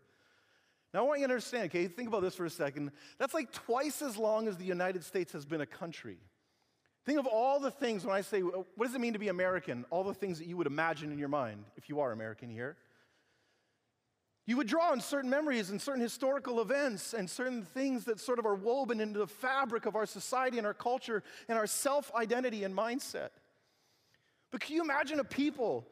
Now, 0.92 1.00
I 1.00 1.02
want 1.02 1.20
you 1.20 1.26
to 1.26 1.32
understand, 1.32 1.66
okay, 1.66 1.86
think 1.88 2.08
about 2.08 2.22
this 2.22 2.34
for 2.34 2.44
a 2.44 2.50
second. 2.50 2.90
That's 3.18 3.34
like 3.34 3.52
twice 3.52 4.02
as 4.02 4.16
long 4.16 4.48
as 4.48 4.56
the 4.56 4.64
United 4.64 5.04
States 5.04 5.32
has 5.32 5.44
been 5.44 5.60
a 5.60 5.66
country. 5.66 6.18
Think 7.04 7.18
of 7.18 7.26
all 7.26 7.58
the 7.58 7.70
things 7.70 8.04
when 8.04 8.14
I 8.14 8.20
say, 8.20 8.40
what 8.40 8.86
does 8.86 8.94
it 8.94 9.00
mean 9.00 9.14
to 9.14 9.18
be 9.18 9.28
American? 9.28 9.84
All 9.90 10.04
the 10.04 10.14
things 10.14 10.38
that 10.38 10.46
you 10.46 10.56
would 10.56 10.68
imagine 10.68 11.10
in 11.10 11.18
your 11.18 11.28
mind 11.28 11.64
if 11.76 11.88
you 11.88 12.00
are 12.00 12.12
American 12.12 12.48
here. 12.48 12.76
You 14.46 14.56
would 14.56 14.66
draw 14.66 14.90
on 14.90 15.00
certain 15.00 15.30
memories 15.30 15.70
and 15.70 15.80
certain 15.80 16.00
historical 16.00 16.60
events 16.60 17.14
and 17.14 17.30
certain 17.30 17.62
things 17.62 18.04
that 18.04 18.18
sort 18.18 18.38
of 18.38 18.46
are 18.46 18.54
woven 18.54 19.00
into 19.00 19.20
the 19.20 19.26
fabric 19.26 19.86
of 19.86 19.94
our 19.94 20.06
society 20.06 20.58
and 20.58 20.66
our 20.66 20.74
culture 20.74 21.22
and 21.48 21.56
our 21.56 21.66
self 21.66 22.12
identity 22.14 22.64
and 22.64 22.76
mindset. 22.76 23.30
But 24.50 24.60
can 24.60 24.76
you 24.76 24.82
imagine 24.82 25.20
a 25.20 25.24
people 25.24 25.86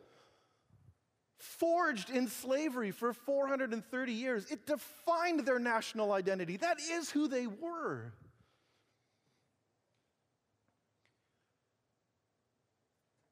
forged 1.39 2.11
in 2.11 2.27
slavery 2.27 2.91
for 2.91 3.13
430 3.13 4.13
years? 4.13 4.47
It 4.51 4.67
defined 4.67 5.41
their 5.41 5.59
national 5.59 6.13
identity. 6.13 6.57
That 6.57 6.79
is 6.81 7.11
who 7.11 7.29
they 7.29 7.47
were. 7.47 8.13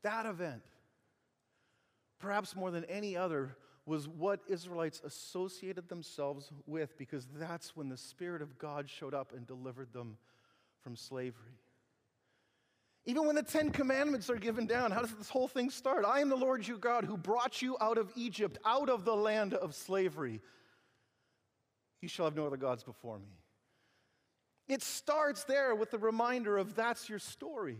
That 0.02 0.26
event, 0.26 0.62
perhaps 2.18 2.54
more 2.54 2.70
than 2.70 2.84
any 2.84 3.16
other, 3.16 3.56
was 3.86 4.06
what 4.06 4.40
Israelites 4.48 5.00
associated 5.04 5.88
themselves 5.88 6.50
with 6.66 6.96
because 6.98 7.26
that's 7.34 7.74
when 7.74 7.88
the 7.88 7.96
Spirit 7.96 8.42
of 8.42 8.58
God 8.58 8.88
showed 8.88 9.14
up 9.14 9.32
and 9.34 9.46
delivered 9.46 9.92
them 9.92 10.18
from 10.82 10.94
slavery. 10.94 11.58
Even 13.06 13.26
when 13.26 13.36
the 13.36 13.42
Ten 13.42 13.70
Commandments 13.70 14.28
are 14.28 14.36
given 14.36 14.66
down, 14.66 14.90
how 14.90 15.00
does 15.00 15.14
this 15.14 15.30
whole 15.30 15.48
thing 15.48 15.70
start? 15.70 16.04
I 16.04 16.20
am 16.20 16.28
the 16.28 16.36
Lord 16.36 16.68
your 16.68 16.76
God 16.76 17.04
who 17.04 17.16
brought 17.16 17.62
you 17.62 17.78
out 17.80 17.96
of 17.96 18.12
Egypt, 18.14 18.58
out 18.66 18.90
of 18.90 19.06
the 19.06 19.16
land 19.16 19.54
of 19.54 19.74
slavery. 19.74 20.42
You 22.02 22.08
shall 22.08 22.26
have 22.26 22.36
no 22.36 22.46
other 22.46 22.58
gods 22.58 22.84
before 22.84 23.18
me. 23.18 23.32
It 24.68 24.82
starts 24.82 25.44
there 25.44 25.74
with 25.74 25.90
the 25.90 25.98
reminder 25.98 26.58
of 26.58 26.74
that's 26.74 27.08
your 27.08 27.18
story. 27.18 27.78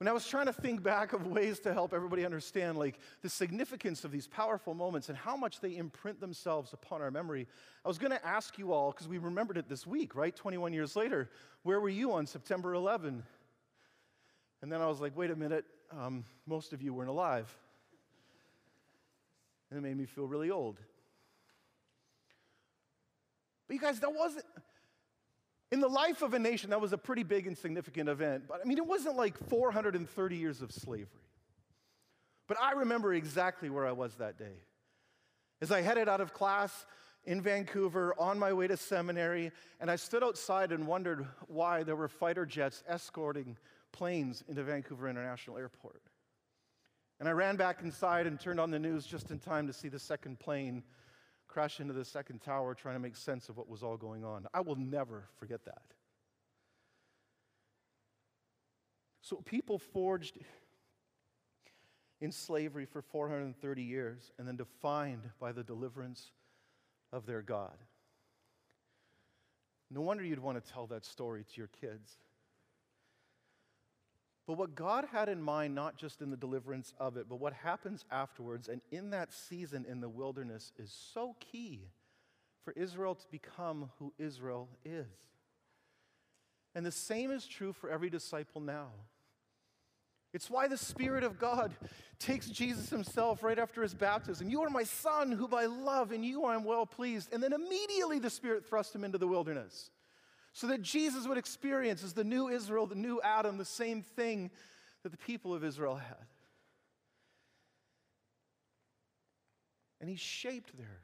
When 0.00 0.08
I 0.08 0.12
was 0.12 0.26
trying 0.26 0.46
to 0.46 0.52
think 0.54 0.82
back 0.82 1.12
of 1.12 1.26
ways 1.26 1.60
to 1.60 1.74
help 1.74 1.92
everybody 1.92 2.24
understand 2.24 2.78
like 2.78 2.98
the 3.20 3.28
significance 3.28 4.02
of 4.02 4.10
these 4.10 4.26
powerful 4.26 4.72
moments 4.72 5.10
and 5.10 5.18
how 5.18 5.36
much 5.36 5.60
they 5.60 5.76
imprint 5.76 6.20
themselves 6.20 6.72
upon 6.72 7.02
our 7.02 7.10
memory, 7.10 7.46
I 7.84 7.88
was 7.88 7.98
going 7.98 8.12
to 8.12 8.26
ask 8.26 8.58
you 8.58 8.72
all 8.72 8.92
because 8.92 9.08
we 9.08 9.18
remembered 9.18 9.58
it 9.58 9.68
this 9.68 9.86
week, 9.86 10.14
right? 10.14 10.34
21 10.34 10.72
years 10.72 10.96
later, 10.96 11.28
where 11.64 11.80
were 11.80 11.90
you 11.90 12.12
on 12.12 12.24
September 12.24 12.72
11? 12.72 13.22
And 14.62 14.72
then 14.72 14.80
I 14.80 14.86
was 14.86 15.02
like, 15.02 15.14
wait 15.18 15.30
a 15.30 15.36
minute, 15.36 15.66
um, 15.92 16.24
most 16.46 16.72
of 16.72 16.80
you 16.80 16.94
weren't 16.94 17.10
alive. 17.10 17.54
And 19.70 19.78
it 19.78 19.82
made 19.82 19.98
me 19.98 20.06
feel 20.06 20.26
really 20.26 20.50
old. 20.50 20.78
But 23.68 23.74
you 23.74 23.80
guys, 23.80 24.00
that 24.00 24.14
wasn't 24.14 24.46
in 25.72 25.80
the 25.80 25.88
life 25.88 26.22
of 26.22 26.34
a 26.34 26.38
nation, 26.38 26.70
that 26.70 26.80
was 26.80 26.92
a 26.92 26.98
pretty 26.98 27.22
big 27.22 27.46
and 27.46 27.56
significant 27.56 28.08
event. 28.08 28.44
But 28.48 28.60
I 28.62 28.66
mean, 28.66 28.78
it 28.78 28.86
wasn't 28.86 29.16
like 29.16 29.38
430 29.48 30.36
years 30.36 30.62
of 30.62 30.72
slavery. 30.72 31.06
But 32.48 32.60
I 32.60 32.72
remember 32.72 33.14
exactly 33.14 33.70
where 33.70 33.86
I 33.86 33.92
was 33.92 34.14
that 34.16 34.36
day. 34.36 34.56
As 35.62 35.70
I 35.70 35.82
headed 35.82 36.08
out 36.08 36.20
of 36.20 36.32
class 36.32 36.86
in 37.24 37.40
Vancouver 37.42 38.14
on 38.18 38.38
my 38.38 38.52
way 38.52 38.66
to 38.66 38.76
seminary, 38.76 39.52
and 39.78 39.90
I 39.90 39.96
stood 39.96 40.24
outside 40.24 40.72
and 40.72 40.86
wondered 40.86 41.26
why 41.46 41.84
there 41.84 41.96
were 41.96 42.08
fighter 42.08 42.46
jets 42.46 42.82
escorting 42.88 43.56
planes 43.92 44.42
into 44.48 44.62
Vancouver 44.64 45.08
International 45.08 45.58
Airport. 45.58 46.02
And 47.20 47.28
I 47.28 47.32
ran 47.32 47.56
back 47.56 47.82
inside 47.82 48.26
and 48.26 48.40
turned 48.40 48.58
on 48.58 48.70
the 48.70 48.78
news 48.78 49.06
just 49.06 49.30
in 49.30 49.38
time 49.38 49.66
to 49.66 49.72
see 49.72 49.88
the 49.88 49.98
second 49.98 50.40
plane 50.40 50.82
crash 51.50 51.80
into 51.80 51.92
the 51.92 52.04
second 52.04 52.40
tower 52.40 52.74
trying 52.74 52.94
to 52.94 53.00
make 53.00 53.16
sense 53.16 53.48
of 53.48 53.56
what 53.56 53.68
was 53.68 53.82
all 53.82 53.96
going 53.96 54.24
on. 54.24 54.46
I 54.54 54.60
will 54.60 54.76
never 54.76 55.24
forget 55.38 55.64
that. 55.64 55.82
So, 59.20 59.36
people 59.36 59.78
forged 59.78 60.38
in 62.20 62.30
slavery 62.32 62.84
for 62.84 63.02
430 63.02 63.82
years 63.82 64.32
and 64.38 64.46
then 64.46 64.56
defined 64.56 65.28
by 65.40 65.52
the 65.52 65.62
deliverance 65.62 66.30
of 67.12 67.26
their 67.26 67.42
God. 67.42 67.76
No 69.90 70.00
wonder 70.00 70.22
you'd 70.22 70.38
want 70.38 70.64
to 70.64 70.72
tell 70.72 70.86
that 70.86 71.04
story 71.04 71.44
to 71.44 71.56
your 71.56 71.70
kids. 71.80 72.16
But 74.50 74.58
what 74.58 74.74
God 74.74 75.06
had 75.12 75.28
in 75.28 75.40
mind, 75.40 75.76
not 75.76 75.96
just 75.96 76.20
in 76.20 76.30
the 76.32 76.36
deliverance 76.36 76.92
of 76.98 77.16
it, 77.16 77.28
but 77.28 77.38
what 77.38 77.52
happens 77.52 78.04
afterwards 78.10 78.66
and 78.66 78.80
in 78.90 79.10
that 79.10 79.32
season 79.32 79.86
in 79.88 80.00
the 80.00 80.08
wilderness, 80.08 80.72
is 80.76 80.90
so 80.90 81.36
key 81.38 81.86
for 82.64 82.72
Israel 82.72 83.14
to 83.14 83.28
become 83.30 83.90
who 84.00 84.12
Israel 84.18 84.68
is. 84.84 85.06
And 86.74 86.84
the 86.84 86.90
same 86.90 87.30
is 87.30 87.46
true 87.46 87.72
for 87.72 87.90
every 87.90 88.10
disciple 88.10 88.60
now. 88.60 88.88
It's 90.34 90.50
why 90.50 90.66
the 90.66 90.76
Spirit 90.76 91.22
of 91.22 91.38
God 91.38 91.72
takes 92.18 92.48
Jesus 92.48 92.90
himself 92.90 93.44
right 93.44 93.56
after 93.56 93.82
his 93.82 93.94
baptism. 93.94 94.50
You 94.50 94.62
are 94.62 94.70
my 94.70 94.82
son, 94.82 95.30
whom 95.30 95.54
I 95.54 95.66
love, 95.66 96.10
and 96.10 96.24
you 96.24 96.44
I 96.44 96.56
am 96.56 96.64
well 96.64 96.86
pleased. 96.86 97.32
And 97.32 97.40
then 97.40 97.52
immediately 97.52 98.18
the 98.18 98.30
Spirit 98.30 98.66
thrust 98.66 98.96
him 98.96 99.04
into 99.04 99.16
the 99.16 99.28
wilderness 99.28 99.90
so 100.52 100.66
that 100.66 100.82
Jesus 100.82 101.26
would 101.26 101.38
experience 101.38 102.02
as 102.02 102.12
the 102.12 102.24
new 102.24 102.48
Israel, 102.48 102.86
the 102.86 102.94
new 102.94 103.20
Adam, 103.22 103.58
the 103.58 103.64
same 103.64 104.02
thing 104.02 104.50
that 105.02 105.10
the 105.10 105.18
people 105.18 105.54
of 105.54 105.64
Israel 105.64 105.96
had. 105.96 106.26
And 110.00 110.08
he's 110.08 110.20
shaped 110.20 110.76
there. 110.76 111.00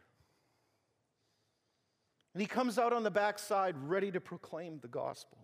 And 2.34 2.40
he 2.40 2.46
comes 2.46 2.78
out 2.78 2.92
on 2.92 3.02
the 3.02 3.10
backside 3.10 3.74
ready 3.84 4.10
to 4.10 4.20
proclaim 4.20 4.78
the 4.80 4.88
gospel. 4.88 5.38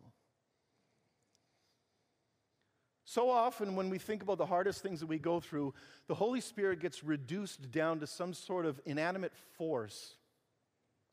So 3.04 3.28
often, 3.30 3.76
when 3.76 3.90
we 3.90 3.98
think 3.98 4.22
about 4.22 4.38
the 4.38 4.46
hardest 4.46 4.82
things 4.82 5.00
that 5.00 5.06
we 5.06 5.18
go 5.18 5.38
through, 5.38 5.74
the 6.06 6.14
Holy 6.14 6.40
Spirit 6.40 6.80
gets 6.80 7.04
reduced 7.04 7.70
down 7.70 8.00
to 8.00 8.06
some 8.06 8.32
sort 8.32 8.64
of 8.64 8.80
inanimate 8.86 9.32
force 9.58 10.14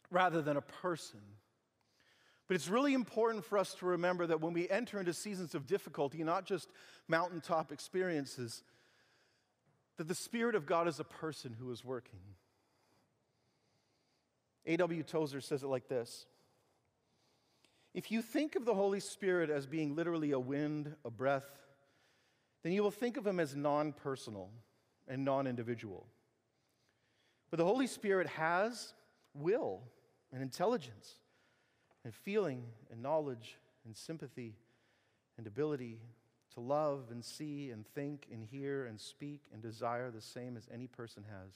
rather 0.10 0.42
than 0.42 0.56
a 0.56 0.62
person. 0.62 1.20
But 2.50 2.56
it's 2.56 2.68
really 2.68 2.96
important 2.96 3.46
for 3.46 3.60
us 3.60 3.76
to 3.76 3.86
remember 3.86 4.26
that 4.26 4.42
when 4.42 4.54
we 4.54 4.68
enter 4.68 5.00
into 5.00 5.14
seasons 5.14 5.54
of 5.54 5.68
difficulty, 5.68 6.24
not 6.24 6.46
just 6.46 6.68
mountaintop 7.08 7.72
experiences, 7.72 8.64
that 9.98 10.08
the 10.08 10.16
Spirit 10.16 10.56
of 10.56 10.66
God 10.66 10.88
is 10.88 11.00
a 11.00 11.04
person 11.04 11.56
who 11.58 11.72
is 11.72 11.86
working. 11.86 12.20
A.W. 14.66 15.04
Tozer 15.04 15.42
says 15.42 15.62
it 15.62 15.68
like 15.68 15.88
this 15.90 16.26
If 17.94 18.12
you 18.12 18.24
think 18.24 18.56
of 18.56 18.66
the 18.66 18.74
Holy 18.74 19.00
Spirit 19.00 19.52
as 19.52 19.68
being 19.68 19.96
literally 19.96 20.32
a 20.32 20.40
wind, 20.40 20.96
a 21.06 21.12
breath, 21.12 21.46
then 22.64 22.74
you 22.74 22.82
will 22.82 22.90
think 22.90 23.16
of 23.18 23.28
him 23.28 23.40
as 23.40 23.56
non 23.56 23.94
personal 23.94 24.50
and 25.08 25.24
non 25.24 25.46
individual. 25.46 26.08
But 27.52 27.58
the 27.58 27.66
Holy 27.66 27.86
Spirit 27.86 28.26
has 28.26 28.96
will 29.36 29.84
and 30.34 30.42
intelligence 30.42 31.20
and 32.04 32.14
feeling 32.14 32.64
and 32.92 33.02
knowledge 33.02 33.58
and 33.86 33.96
sympathy 33.96 34.56
and 35.38 35.48
ability 35.48 36.00
to 36.54 36.60
love 36.60 37.06
and 37.12 37.24
see 37.24 37.72
and 37.72 37.86
think 37.88 38.28
and 38.32 38.44
hear 38.44 38.86
and 38.86 39.00
speak 39.00 39.42
and 39.54 39.62
desire 39.62 40.12
the 40.12 40.22
same 40.22 40.58
as 40.58 40.68
any 40.74 40.88
person 40.88 41.24
has. 41.24 41.54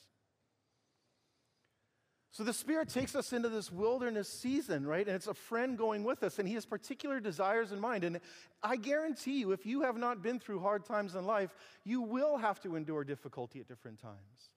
So 2.32 2.44
the 2.44 2.54
Spirit 2.54 2.90
takes 2.90 3.16
us 3.16 3.32
into 3.32 3.48
this 3.48 3.72
wilderness 3.72 4.28
season, 4.28 4.88
right? 4.88 5.06
And 5.06 5.16
it's 5.16 5.28
a 5.28 5.36
friend 5.36 5.78
going 5.78 6.04
with 6.04 6.24
us, 6.24 6.40
and 6.40 6.48
He 6.48 6.56
has 6.56 6.66
particular 6.66 7.20
desires 7.20 7.72
in 7.72 7.80
mind. 7.80 8.04
And 8.04 8.20
I 8.64 8.76
guarantee 8.76 9.40
you, 9.40 9.52
if 9.52 9.68
you 9.68 9.82
have 9.82 9.98
not 9.98 10.24
been 10.24 10.40
through 10.40 10.62
hard 10.62 10.84
times 10.84 11.14
in 11.14 11.26
life, 11.26 11.54
you 11.84 12.02
will 12.02 12.38
have 12.38 12.60
to 12.62 12.76
endure 12.76 13.04
difficulty 13.04 13.60
at 13.60 13.68
different 13.68 14.02
times. 14.02 14.50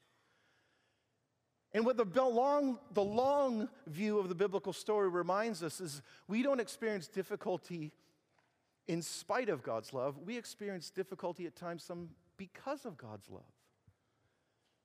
And 1.76 1.84
what 1.84 1.98
the 1.98 2.24
long, 2.24 2.78
the 2.94 3.04
long 3.04 3.68
view 3.86 4.18
of 4.18 4.30
the 4.30 4.34
biblical 4.34 4.72
story 4.72 5.10
reminds 5.10 5.62
us 5.62 5.78
is 5.78 6.00
we 6.26 6.42
don't 6.42 6.58
experience 6.58 7.06
difficulty 7.06 7.92
in 8.88 9.02
spite 9.02 9.50
of 9.50 9.62
God's 9.62 9.92
love. 9.92 10.16
We 10.24 10.38
experience 10.38 10.88
difficulty 10.88 11.44
at 11.44 11.54
times 11.54 11.82
some 11.82 12.08
because 12.38 12.86
of 12.86 12.96
God's 12.96 13.28
love. 13.28 13.42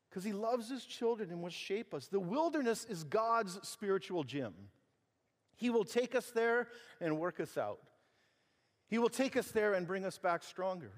because 0.09 0.25
He 0.25 0.33
loves 0.33 0.69
His 0.69 0.83
children 0.83 1.29
and 1.29 1.41
will 1.41 1.49
shape 1.49 1.93
us. 1.93 2.07
The 2.07 2.19
wilderness 2.19 2.83
is 2.83 3.05
God's 3.05 3.65
spiritual 3.65 4.25
gym. 4.25 4.53
He 5.55 5.69
will 5.69 5.85
take 5.85 6.13
us 6.13 6.29
there 6.31 6.67
and 6.99 7.17
work 7.17 7.39
us 7.39 7.57
out. 7.57 7.79
He 8.89 8.97
will 8.97 9.07
take 9.07 9.37
us 9.37 9.47
there 9.47 9.75
and 9.75 9.87
bring 9.87 10.03
us 10.03 10.17
back 10.17 10.43
stronger. 10.43 10.91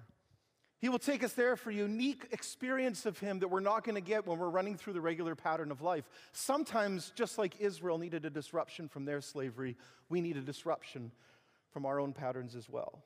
He 0.84 0.90
will 0.90 1.00
take 1.00 1.24
us 1.24 1.32
there 1.32 1.56
for 1.56 1.72
unique 1.72 2.28
experience 2.32 3.06
of 3.06 3.18
Him 3.18 3.40
that 3.40 3.48
we're 3.48 3.62
not 3.62 3.86
going 3.86 3.96
to 3.96 4.02
get 4.02 4.28
when 4.28 4.38
we're 4.38 4.50
running 4.50 4.75
through 4.75 4.92
the 4.92 5.00
regular 5.00 5.34
pattern 5.34 5.72
of 5.72 5.82
life. 5.82 6.04
Sometimes, 6.34 7.13
just 7.16 7.38
like 7.38 7.56
Israel 7.62 7.98
needed 7.98 8.25
a 8.25 8.30
disruption 8.30 8.90
from 8.90 9.06
their 9.06 9.22
slavery, 9.22 9.78
we 10.10 10.20
need 10.20 10.36
a 10.36 10.42
disruption 10.42 11.13
from 11.72 11.86
our 11.86 12.02
own 12.02 12.12
patterns 12.12 12.54
as 12.54 12.68
well. 12.68 13.02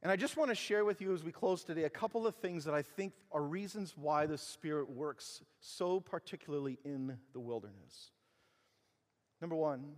And 0.00 0.12
I 0.12 0.14
just 0.14 0.36
want 0.36 0.52
to 0.52 0.54
share 0.54 0.84
with 0.84 1.00
you 1.00 1.12
as 1.12 1.24
we 1.24 1.32
close 1.32 1.64
today 1.64 1.82
a 1.82 1.90
couple 1.90 2.24
of 2.24 2.36
things 2.36 2.64
that 2.66 2.74
I 2.74 2.82
think 2.82 3.12
are 3.32 3.42
reasons 3.42 3.94
why 3.96 4.26
the 4.26 4.38
Spirit 4.38 4.88
works 4.88 5.42
so 5.58 5.98
particularly 5.98 6.78
in 6.84 7.18
the 7.32 7.40
wilderness. 7.40 8.12
Number 9.40 9.56
one, 9.56 9.96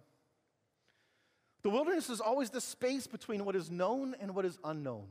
the 1.61 1.69
wilderness 1.69 2.09
is 2.09 2.23
always 2.23 2.49
the 2.49 2.63
space 2.63 3.07
between 3.07 3.45
what 3.45 3.55
is 3.55 3.71
known 3.71 4.17
and 4.19 4.35
what 4.35 4.47
is 4.47 4.59
unknown. 4.65 5.05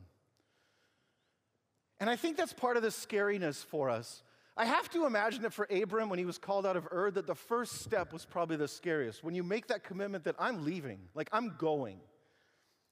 And 1.99 2.09
I 2.09 2.15
think 2.15 2.37
that's 2.37 2.53
part 2.53 2.77
of 2.77 2.83
the 2.83 2.89
scariness 2.89 3.63
for 3.63 3.89
us. 3.89 4.21
I 4.55 4.65
have 4.65 4.89
to 4.91 5.05
imagine 5.05 5.43
that 5.43 5.53
for 5.53 5.67
Abram, 5.69 6.09
when 6.09 6.17
he 6.17 6.25
was 6.25 6.37
called 6.37 6.65
out 6.65 6.75
of 6.75 6.87
Ur, 6.91 7.11
that 7.11 7.27
the 7.27 7.35
first 7.35 7.81
step 7.83 8.11
was 8.11 8.25
probably 8.25 8.57
the 8.57 8.67
scariest. 8.67 9.23
When 9.23 9.35
you 9.35 9.43
make 9.43 9.67
that 9.67 9.83
commitment 9.83 10.23
that 10.23 10.35
I'm 10.39 10.65
leaving, 10.65 10.99
like 11.13 11.29
I'm 11.31 11.55
going. 11.57 11.99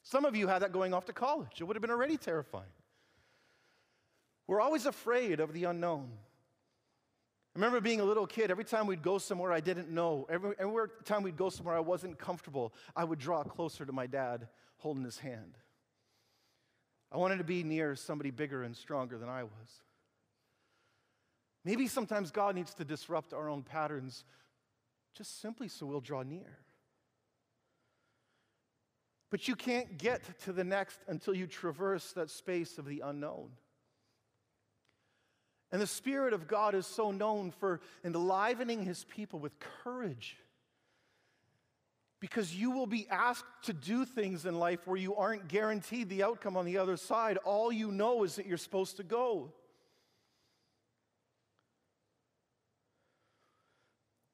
Some 0.03 0.25
of 0.25 0.35
you 0.35 0.47
had 0.47 0.62
that 0.62 0.71
going 0.71 0.93
off 0.93 1.05
to 1.05 1.13
college. 1.13 1.59
It 1.59 1.63
would 1.63 1.75
have 1.75 1.81
been 1.81 1.91
already 1.91 2.17
terrifying. 2.17 2.69
We're 4.47 4.62
always 4.62 4.85
afraid 4.85 5.39
of 5.39 5.53
the 5.53 5.63
unknown. 5.63 6.09
I 7.55 7.57
remember 7.57 7.81
being 7.81 8.01
a 8.01 8.05
little 8.05 8.27
kid, 8.27 8.51
every 8.51 8.65
time 8.65 8.85
we'd 8.85 9.01
go 9.01 9.17
somewhere 9.17 9.51
I 9.51 9.62
didn't 9.62 9.89
know, 9.89 10.27
every, 10.29 10.53
every 10.59 10.88
time 11.05 11.24
we'd 11.24 11.38
go 11.38 11.50
somewhere 11.50 11.75
I 11.75 11.79
wasn't 11.79 12.19
comfortable, 12.19 12.74
I 12.95 13.05
would 13.05 13.17
draw 13.17 13.43
closer 13.43 13.85
to 13.85 13.91
my 13.91 14.05
dad 14.07 14.47
holding 14.77 15.03
his 15.03 15.17
hand. 15.17 15.57
I 17.15 17.17
wanted 17.17 17.38
to 17.38 17.45
be 17.45 17.63
near 17.63 17.95
somebody 17.95 18.29
bigger 18.29 18.63
and 18.63 18.75
stronger 18.75 19.17
than 19.17 19.29
I 19.29 19.43
was. 19.43 19.69
Maybe 21.63 21.88
sometimes 21.88 22.29
God 22.29 22.55
needs 22.55 22.74
to 22.74 22.84
disrupt 22.84 23.31
our 23.31 23.48
own 23.48 23.63
patterns 23.63 24.25
just 25.15 25.39
simply 25.39 25.69
so 25.69 25.86
we'll 25.86 26.01
draw 26.01 26.24
near. 26.24 26.57
But 29.31 29.48
you 29.48 29.55
can't 29.55 29.98
get 29.98 30.24
to 30.41 30.51
the 30.51 30.65
next 30.65 31.00
until 31.07 31.34
you 31.34 31.48
traverse 31.48 32.12
that 32.12 32.29
space 32.29 32.77
of 32.77 32.86
the 32.86 33.00
unknown. 33.00 33.51
And 35.72 35.81
the 35.81 35.88
Spirit 35.88 36.34
of 36.34 36.50
God 36.50 36.75
is 36.75 36.86
so 36.86 37.12
known 37.12 37.51
for 37.51 37.79
enlivening 38.03 38.84
His 38.84 39.05
people 39.05 39.39
with 39.39 39.53
courage 39.86 40.36
because 42.19 42.55
you 42.55 42.72
will 42.72 42.88
be 42.88 43.07
asked 43.10 43.45
to 43.63 43.74
do 43.74 44.05
things 44.05 44.45
in 44.45 44.57
life 44.57 44.88
where 44.88 44.98
you 44.98 45.15
aren't 45.15 45.48
guaranteed 45.48 46.10
the 46.10 46.24
outcome 46.24 46.57
on 46.57 46.65
the 46.65 46.77
other 46.77 46.98
side. 46.98 47.38
All 47.43 47.72
you 47.72 47.91
know 47.91 48.24
is 48.24 48.36
that 48.36 48.45
you're 48.45 48.57
supposed 48.57 48.98
to 48.98 49.03
go. 49.03 49.51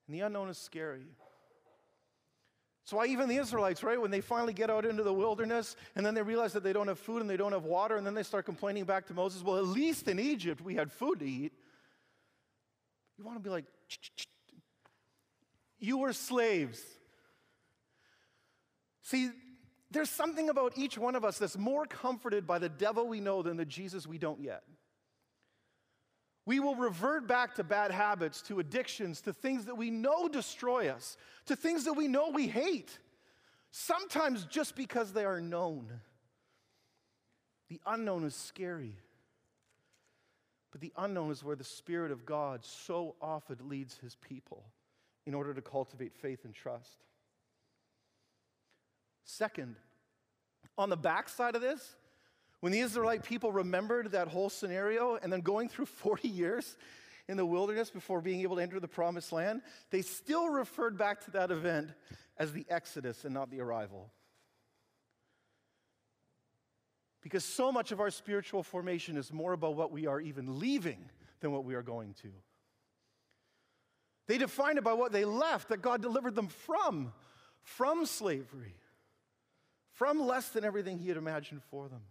And 0.08 0.16
the 0.16 0.26
unknown 0.26 0.50
is 0.50 0.58
scary. 0.58 1.06
So 2.84 2.98
why 2.98 3.06
even 3.06 3.30
the 3.30 3.38
Israelites, 3.38 3.84
right, 3.84 4.00
when 4.00 4.12
they 4.12 4.22
finally 4.22 4.54
get 4.54 4.70
out 4.70 4.86
into 4.86 5.04
the 5.04 5.14
wilderness 5.14 5.78
and 5.96 6.06
then 6.06 6.14
they 6.14 6.22
realize 6.22 6.52
that 6.54 6.64
they 6.64 6.74
don't 6.74 6.90
have 6.90 7.00
food 7.00 7.22
and 7.22 7.30
they 7.30 7.38
don't 7.38 7.54
have 7.54 7.64
water, 7.64 7.96
and 7.96 8.06
then 8.06 8.14
they 8.14 8.24
start 8.24 8.46
complaining 8.46 8.84
back 8.84 9.08
to 9.08 9.14
Moses, 9.14 9.42
well, 9.44 9.58
at 9.58 9.66
least 9.66 10.08
in 10.08 10.20
Egypt 10.20 10.62
we 10.62 10.76
had 10.76 10.92
food 10.92 11.20
to 11.20 11.26
eat. 11.26 11.54
You 13.18 13.24
want 13.24 13.38
to 13.38 13.44
be 13.44 13.50
like, 13.50 13.66
you 15.80 16.00
were 16.00 16.12
slaves. 16.12 16.82
See, 19.12 19.30
there's 19.92 20.10
something 20.10 20.48
about 20.48 20.78
each 20.78 20.98
one 20.98 21.16
of 21.16 21.26
us 21.26 21.38
that's 21.38 21.58
more 21.58 21.86
comforted 21.86 22.48
by 22.48 22.60
the 22.60 22.70
devil 22.70 23.10
we 23.10 23.20
know 23.20 23.42
than 23.42 23.58
the 23.58 23.66
Jesus 23.66 24.08
we 24.08 24.18
don't 24.18 24.40
yet. 24.40 24.64
We 26.46 26.62
will 26.62 26.76
revert 26.76 27.28
back 27.28 27.56
to 27.56 27.64
bad 27.66 27.92
habits, 27.92 28.42
to 28.44 28.62
addictions, 28.62 29.20
to 29.22 29.34
things 29.34 29.66
that 29.66 29.76
we 29.76 29.90
know 29.92 30.30
destroy 30.30 30.88
us, 30.88 31.18
to 31.48 31.58
things 31.58 31.84
that 31.84 31.94
we 31.94 32.08
know 32.08 32.30
we 32.30 32.48
hate, 32.48 32.98
sometimes 33.72 34.46
just 34.46 34.78
because 34.78 35.12
they 35.12 35.26
are 35.26 35.42
known. 35.42 35.92
The 37.68 37.82
unknown 37.86 38.24
is 38.24 38.34
scary. 38.34 38.96
But 40.72 40.80
the 40.80 40.94
unknown 40.96 41.32
is 41.32 41.44
where 41.44 41.58
the 41.58 41.66
Spirit 41.66 42.14
of 42.14 42.26
God 42.26 42.64
so 42.64 43.16
often 43.22 43.58
leads 43.68 43.98
his 43.98 44.16
people 44.16 44.64
in 45.26 45.34
order 45.34 45.54
to 45.54 45.62
cultivate 45.62 46.16
faith 46.16 46.46
and 46.46 46.54
trust. 46.54 47.04
Second, 49.24 49.76
on 50.78 50.90
the 50.90 50.98
backside 50.98 51.56
of 51.56 51.62
this, 51.62 51.96
when 52.60 52.72
the 52.72 52.80
Israelite 52.80 53.24
people 53.24 53.52
remembered 53.52 54.12
that 54.12 54.28
whole 54.28 54.50
scenario 54.50 55.18
and 55.22 55.32
then 55.32 55.42
going 55.42 55.68
through 55.70 55.86
40 55.88 56.28
years 56.28 56.78
in 57.28 57.38
the 57.38 57.46
wilderness 57.46 57.90
before 57.90 58.22
being 58.22 58.42
able 58.42 58.58
to 58.58 58.62
enter 58.62 58.80
the 58.80 58.88
promised 58.88 59.32
land, 59.32 59.62
they 59.90 60.02
still 60.02 60.50
referred 60.50 60.98
back 60.98 61.24
to 61.26 61.32
that 61.32 61.52
event 61.52 61.90
as 62.38 62.52
the 62.54 62.66
Exodus 62.70 63.26
and 63.26 63.34
not 63.34 63.52
the 63.52 63.62
arrival. 63.62 64.12
Because 67.22 67.46
so 67.46 67.72
much 67.72 67.92
of 67.92 68.00
our 68.00 68.10
spiritual 68.10 68.64
formation 68.64 69.16
is 69.16 69.32
more 69.32 69.54
about 69.54 69.76
what 69.76 69.92
we 69.92 70.08
are 70.08 70.20
even 70.20 70.60
leaving 70.60 71.10
than 71.40 71.52
what 71.52 71.66
we 71.66 71.76
are 71.76 71.84
going 71.84 72.16
to. 72.24 72.30
They 74.28 74.40
defined 74.40 74.80
it 74.80 74.84
by 74.84 74.94
what 74.94 75.12
they 75.12 75.26
left, 75.26 75.70
that 75.70 75.82
God 75.82 76.02
delivered 76.02 76.36
them 76.36 76.48
from, 76.48 77.14
from 77.64 78.06
slavery 78.06 78.76
from 80.02 80.20
less 80.20 80.50
than 80.50 80.66
everything 80.66 80.98
he 80.98 81.10
had 81.10 81.18
imagined 81.18 81.62
for 81.70 81.88
them. 81.88 82.02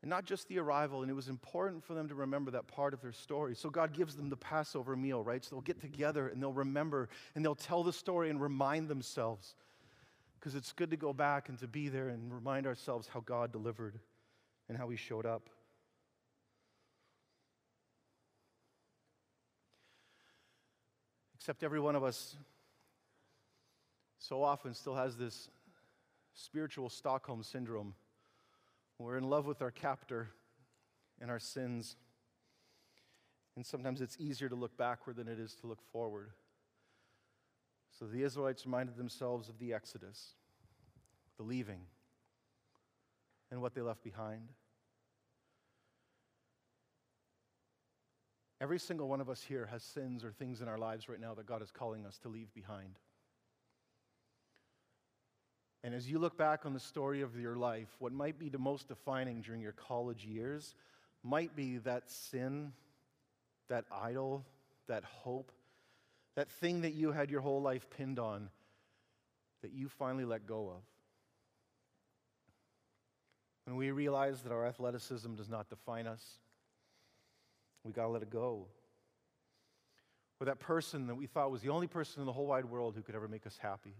And 0.00 0.08
not 0.08 0.24
just 0.24 0.46
the 0.46 0.60
arrival, 0.60 1.02
and 1.02 1.10
it 1.10 1.14
was 1.14 1.26
important 1.26 1.82
for 1.82 1.92
them 1.92 2.06
to 2.06 2.14
remember 2.14 2.52
that 2.52 2.68
part 2.68 2.94
of 2.94 3.02
their 3.02 3.10
story. 3.10 3.56
So 3.56 3.68
God 3.68 3.92
gives 3.92 4.14
them 4.14 4.30
the 4.30 4.36
Passover 4.36 4.94
meal, 4.94 5.24
right? 5.24 5.44
So 5.44 5.56
they'll 5.56 5.62
get 5.62 5.80
together 5.80 6.28
and 6.28 6.40
they'll 6.40 6.52
remember 6.52 7.08
and 7.34 7.44
they'll 7.44 7.56
tell 7.56 7.82
the 7.82 7.92
story 7.92 8.30
and 8.30 8.40
remind 8.40 8.86
themselves. 8.86 9.56
Because 10.38 10.54
it's 10.54 10.70
good 10.70 10.90
to 10.90 10.96
go 10.96 11.12
back 11.12 11.48
and 11.48 11.58
to 11.58 11.66
be 11.66 11.88
there 11.88 12.10
and 12.10 12.32
remind 12.32 12.68
ourselves 12.68 13.08
how 13.12 13.18
God 13.18 13.50
delivered 13.50 13.98
and 14.68 14.78
how 14.78 14.88
he 14.88 14.96
showed 14.96 15.26
up. 15.26 15.50
Except 21.34 21.64
every 21.64 21.80
one 21.80 21.96
of 21.96 22.04
us 22.04 22.36
so 24.20 24.44
often 24.44 24.72
still 24.72 24.94
has 24.94 25.16
this 25.16 25.50
spiritual 26.36 26.88
Stockholm 26.88 27.42
syndrome. 27.42 27.94
We're 28.98 29.16
in 29.16 29.28
love 29.28 29.46
with 29.46 29.62
our 29.62 29.70
captor 29.70 30.28
and 31.20 31.30
our 31.30 31.38
sins. 31.38 31.96
And 33.56 33.64
sometimes 33.64 34.00
it's 34.00 34.16
easier 34.20 34.48
to 34.48 34.54
look 34.54 34.76
backward 34.76 35.16
than 35.16 35.28
it 35.28 35.40
is 35.40 35.54
to 35.56 35.66
look 35.66 35.80
forward. 35.92 36.30
So 37.98 38.04
the 38.04 38.22
Israelites 38.22 38.66
reminded 38.66 38.96
themselves 38.96 39.48
of 39.48 39.58
the 39.58 39.72
Exodus, 39.72 40.34
the 41.38 41.42
leaving, 41.42 41.80
and 43.50 43.62
what 43.62 43.74
they 43.74 43.80
left 43.80 44.04
behind. 44.04 44.50
Every 48.60 48.78
single 48.78 49.08
one 49.08 49.20
of 49.20 49.30
us 49.30 49.42
here 49.42 49.66
has 49.66 49.82
sins 49.82 50.24
or 50.24 50.32
things 50.32 50.60
in 50.60 50.68
our 50.68 50.78
lives 50.78 51.08
right 51.08 51.20
now 51.20 51.34
that 51.34 51.46
God 51.46 51.62
is 51.62 51.70
calling 51.70 52.04
us 52.04 52.18
to 52.18 52.28
leave 52.28 52.52
behind. 52.54 52.98
And 55.86 55.94
as 55.94 56.10
you 56.10 56.18
look 56.18 56.36
back 56.36 56.66
on 56.66 56.74
the 56.74 56.80
story 56.80 57.22
of 57.22 57.38
your 57.38 57.54
life, 57.54 57.86
what 58.00 58.12
might 58.12 58.40
be 58.40 58.48
the 58.48 58.58
most 58.58 58.88
defining 58.88 59.40
during 59.40 59.60
your 59.60 59.70
college 59.70 60.24
years 60.24 60.74
might 61.22 61.54
be 61.54 61.78
that 61.78 62.10
sin, 62.10 62.72
that 63.68 63.84
idol, 63.92 64.44
that 64.88 65.04
hope, 65.04 65.52
that 66.34 66.50
thing 66.50 66.80
that 66.80 66.94
you 66.94 67.12
had 67.12 67.30
your 67.30 67.40
whole 67.40 67.62
life 67.62 67.88
pinned 67.88 68.18
on 68.18 68.50
that 69.62 69.70
you 69.72 69.88
finally 69.88 70.24
let 70.24 70.44
go 70.44 70.70
of. 70.70 70.82
When 73.66 73.76
we 73.76 73.92
realize 73.92 74.42
that 74.42 74.50
our 74.50 74.66
athleticism 74.66 75.36
does 75.36 75.48
not 75.48 75.68
define 75.70 76.08
us, 76.08 76.40
we 77.84 77.92
got 77.92 78.02
to 78.02 78.08
let 78.08 78.22
it 78.22 78.30
go. 78.30 78.66
Or 80.40 80.46
that 80.46 80.58
person 80.58 81.06
that 81.06 81.14
we 81.14 81.26
thought 81.26 81.52
was 81.52 81.62
the 81.62 81.70
only 81.70 81.86
person 81.86 82.22
in 82.22 82.26
the 82.26 82.32
whole 82.32 82.46
wide 82.46 82.64
world 82.64 82.96
who 82.96 83.02
could 83.02 83.14
ever 83.14 83.28
make 83.28 83.46
us 83.46 83.56
happy 83.62 83.94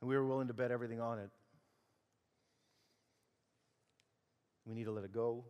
and 0.00 0.08
we 0.08 0.16
were 0.16 0.24
willing 0.24 0.48
to 0.48 0.54
bet 0.54 0.70
everything 0.70 1.00
on 1.00 1.18
it. 1.18 1.30
We 4.66 4.74
need 4.74 4.84
to 4.84 4.92
let 4.92 5.04
it 5.04 5.12
go. 5.12 5.44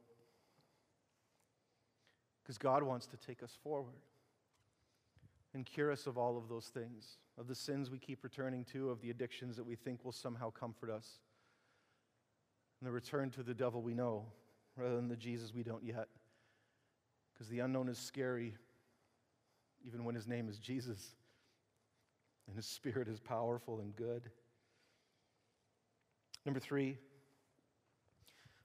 Because 2.43 2.59
God 2.59 2.83
wants 2.83 3.07
to 3.07 3.17
take 3.17 3.43
us 3.43 3.57
forward 3.63 3.95
and 5.55 5.65
cure 5.65 5.93
us 5.93 6.07
of 6.07 6.19
all 6.19 6.37
of 6.37 6.49
those 6.49 6.67
things, 6.67 7.17
of 7.39 7.47
the 7.47 7.55
sins 7.55 7.91
we 7.91 7.99
keep 7.99 8.23
returning 8.25 8.65
to, 8.73 8.91
of 8.91 9.01
the 9.01 9.11
addictions 9.11 9.57
that 9.57 9.65
we 9.65 9.77
think 9.77 10.05
will 10.05 10.13
somehow 10.13 10.51
comfort 10.51 10.91
us, 10.91 11.21
and 12.81 12.89
the 12.89 12.93
return 12.93 13.31
to 13.31 13.43
the 13.43 13.55
devil 13.55 13.81
we 13.81 13.95
know 13.95 14.27
rather 14.77 14.97
than 14.97 15.09
the 15.09 15.17
Jesus 15.17 15.55
we 15.55 15.63
don't 15.63 15.85
yet. 15.85 16.09
Because 17.33 17.49
the 17.49 17.61
unknown 17.61 17.89
is 17.89 17.99
scary, 17.99 18.55
even 19.87 20.05
when 20.05 20.15
his 20.15 20.27
name 20.27 20.49
is 20.49 20.59
Jesus, 20.59 21.15
and 22.47 22.57
his 22.57 22.67
spirit 22.67 23.09
is 23.09 23.21
powerful 23.21 23.81
and 23.81 23.95
good. 23.97 24.31
Number 26.45 26.61
three, 26.61 26.99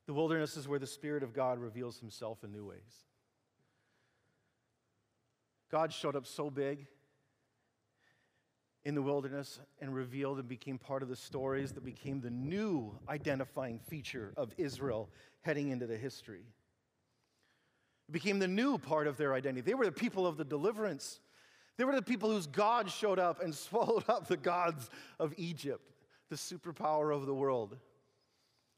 the 0.06 0.14
wilderness 0.14 0.58
is 0.58 0.68
where 0.68 0.80
the 0.80 0.88
Spirit 0.88 1.24
of 1.24 1.34
God 1.34 1.60
reveals 1.60 2.00
himself 2.00 2.44
in 2.44 2.52
new 2.52 2.66
ways. 2.66 3.06
God 5.72 5.94
showed 5.94 6.16
up 6.16 6.26
so 6.26 6.50
big 6.50 6.88
in 8.86 8.96
the 8.96 9.02
wilderness 9.02 9.60
and 9.80 9.94
revealed 9.94 10.40
and 10.40 10.48
became 10.48 10.78
part 10.78 11.04
of 11.04 11.10
the 11.10 11.16
stories 11.16 11.74
that 11.74 11.86
became 11.86 12.22
the 12.22 12.30
new 12.32 12.98
identifying 13.08 13.80
feature 13.88 14.34
of 14.36 14.52
Israel 14.58 15.10
heading 15.42 15.70
into 15.70 15.86
the 15.86 15.98
history. 15.98 16.44
It 18.08 18.12
became 18.12 18.40
the 18.40 18.48
new 18.48 18.80
part 18.80 19.06
of 19.06 19.18
their 19.18 19.36
identity. 19.36 19.62
They 19.62 19.76
were 19.76 19.86
the 19.86 19.92
people 19.92 20.26
of 20.26 20.38
the 20.38 20.44
deliverance. 20.44 21.20
They 21.80 21.86
were 21.86 21.96
the 21.96 22.02
people 22.02 22.30
whose 22.30 22.46
God 22.46 22.92
showed 22.92 23.20
up 23.20 23.42
and 23.42 23.56
swallowed 23.56 24.04
up 24.10 24.28
the 24.28 24.36
gods 24.36 24.90
of 25.18 25.34
Egypt, 25.38 25.94
the 26.30 26.36
superpower 26.36 27.16
of 27.16 27.26
the 27.26 27.34
world. 27.34 27.78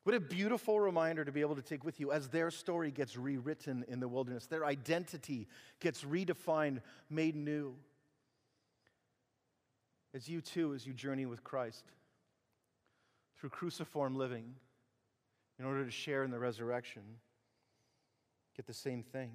What 0.04 0.14
a 0.14 0.20
beautiful 0.20 0.80
reminder 0.80 1.26
to 1.26 1.32
be 1.32 1.42
able 1.42 1.56
to 1.56 1.64
take 1.64 1.84
with 1.84 2.00
you 2.00 2.12
as 2.12 2.30
their 2.30 2.52
story 2.52 2.92
gets 2.92 3.18
rewritten 3.18 3.84
in 3.88 4.00
the 4.00 4.08
wilderness, 4.08 4.46
their 4.46 4.66
identity 4.66 5.48
gets 5.80 6.04
redefined, 6.04 6.82
made 7.10 7.36
new 7.36 7.76
as 10.14 10.30
you 10.30 10.40
too, 10.40 10.76
as 10.76 10.86
you 10.86 10.94
journey 10.94 11.26
with 11.26 11.44
Christ 11.44 11.86
through 13.40 13.50
cruciform 13.50 14.16
living 14.16 14.54
in 15.58 15.66
order 15.66 15.84
to 15.84 15.92
share 15.92 16.24
in 16.24 16.30
the 16.30 16.38
resurrection, 16.38 17.02
get 18.56 18.68
the 18.68 18.74
same 18.76 19.02
thing. 19.02 19.32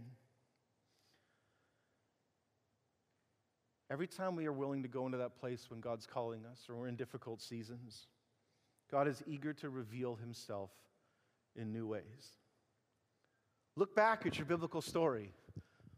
Every 3.91 4.07
time 4.07 4.35
we 4.35 4.47
are 4.47 4.53
willing 4.53 4.83
to 4.83 4.89
go 4.89 5.07
into 5.07 5.19
that 5.19 5.39
place 5.39 5.67
when 5.71 5.81
God's 5.81 6.07
calling 6.07 6.45
us 6.51 6.67
or 6.69 6.77
we're 6.77 6.89
in 6.89 6.97
difficult 6.97 7.41
seasons, 7.41 8.09
God 8.91 9.07
is 9.07 9.23
eager 9.27 9.53
to 9.55 9.71
reveal 9.71 10.17
himself 10.17 10.71
in 11.55 11.73
new 11.73 11.87
ways. 11.87 12.03
Look 13.77 13.95
back 13.95 14.27
at 14.27 14.39
your 14.39 14.47
biblical 14.47 14.81
story. 14.81 15.33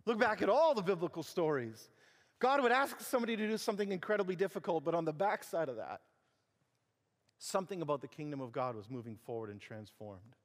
Look 0.04 0.18
back 0.18 0.42
at 0.42 0.48
all 0.48 0.74
the 0.74 0.82
biblical 0.82 1.22
stories. 1.22 1.88
God 2.40 2.62
would 2.62 2.72
ask 2.72 3.00
somebody 3.00 3.36
to 3.36 3.48
do 3.48 3.56
something 3.56 3.90
incredibly 3.90 4.36
difficult, 4.36 4.84
but 4.84 4.94
on 4.94 5.04
the 5.04 5.12
backside 5.12 5.68
of 5.68 5.76
that, 5.76 6.00
something 7.38 7.82
about 7.82 8.00
the 8.00 8.08
kingdom 8.08 8.40
of 8.40 8.52
God 8.52 8.76
was 8.76 8.90
moving 8.90 9.16
forward 9.16 9.50
and 9.50 9.60
transformed. 9.60 10.36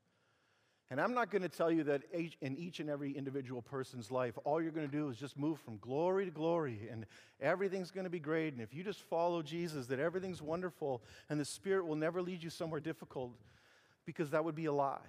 And 0.93 1.01
I'm 1.01 1.15
not 1.15 1.31
going 1.31 1.41
to 1.41 1.49
tell 1.49 1.71
you 1.71 1.83
that 1.85 2.03
in 2.13 2.55
each 2.55 2.79
and 2.79 2.87
every 2.87 3.13
individual 3.13 3.63
person's 3.63 4.11
life, 4.11 4.37
all 4.43 4.61
you're 4.61 4.69
going 4.69 4.85
to 4.85 4.95
do 4.95 5.09
is 5.09 5.17
just 5.17 5.39
move 5.39 5.59
from 5.59 5.77
glory 5.77 6.25
to 6.25 6.31
glory 6.31 6.87
and 6.91 7.07
everything's 7.41 7.89
going 7.89 8.03
to 8.03 8.11
be 8.11 8.19
great. 8.19 8.53
And 8.53 8.61
if 8.61 8.75
you 8.75 8.83
just 8.83 8.99
follow 9.01 9.41
Jesus, 9.41 9.87
that 9.87 9.99
everything's 9.99 10.39
wonderful 10.39 11.01
and 11.31 11.39
the 11.39 11.45
Spirit 11.45 11.87
will 11.87 11.95
never 11.95 12.21
lead 12.21 12.43
you 12.43 12.51
somewhere 12.51 12.79
difficult 12.79 13.31
because 14.05 14.29
that 14.29 14.45
would 14.45 14.53
be 14.53 14.65
a 14.65 14.71
lie. 14.71 14.99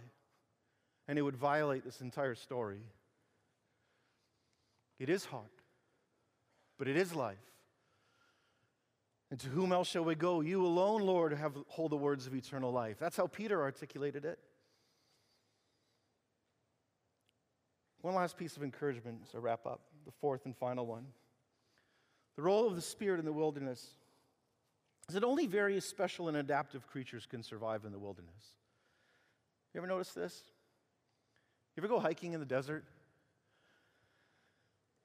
And 1.07 1.19
it 1.19 1.23
would 1.23 1.37
violate 1.37 1.85
this 1.85 2.01
entire 2.01 2.35
story. 2.35 2.81
It 4.99 5.11
is 5.11 5.27
hard 5.27 5.51
but 6.79 6.89
it 6.89 6.97
is 6.97 7.15
life. 7.15 7.37
And 9.31 9.41
to 9.41 9.49
whom 9.49 9.73
else 9.73 9.89
shall 9.89 10.05
we 10.05 10.15
go? 10.15 10.41
You 10.41 10.65
alone, 10.65 11.03
Lord, 11.03 11.33
have 11.33 11.57
hold 11.69 11.93
the 11.93 11.97
words 11.97 12.27
of 12.27 12.35
eternal 12.35 12.73
life. 12.73 12.97
That's 12.99 13.17
how 13.17 13.27
Peter 13.27 13.63
articulated 13.63 14.25
it. 14.25 14.39
One 18.05 18.15
last 18.15 18.37
piece 18.37 18.55
of 18.59 18.63
encouragement 18.63 19.23
as 19.27 19.35
I 19.35 19.39
wrap 19.39 19.65
up, 19.65 19.81
the 20.05 20.13
fourth 20.13 20.45
and 20.45 20.55
final 20.55 20.85
one. 20.85 21.07
The 22.37 22.43
role 22.43 22.67
of 22.67 22.77
the 22.77 22.83
Spirit 22.83 23.19
in 23.19 23.25
the 23.25 23.33
wilderness 23.33 23.95
is 25.09 25.15
that 25.15 25.25
only 25.25 25.47
very 25.47 25.81
special 25.81 26.29
and 26.29 26.37
adaptive 26.37 26.87
creatures 26.87 27.25
can 27.25 27.43
survive 27.43 27.87
in 27.87 27.93
the 27.93 27.99
wilderness. 27.99 28.53
You 29.73 29.79
ever 29.79 29.87
notice 29.87 30.13
this? 30.13 30.43
You 31.75 31.81
ever 31.81 31.89
go 31.89 31.99
hiking 31.99 32.35
in 32.35 32.41
the 32.41 32.47
desert? 32.47 32.85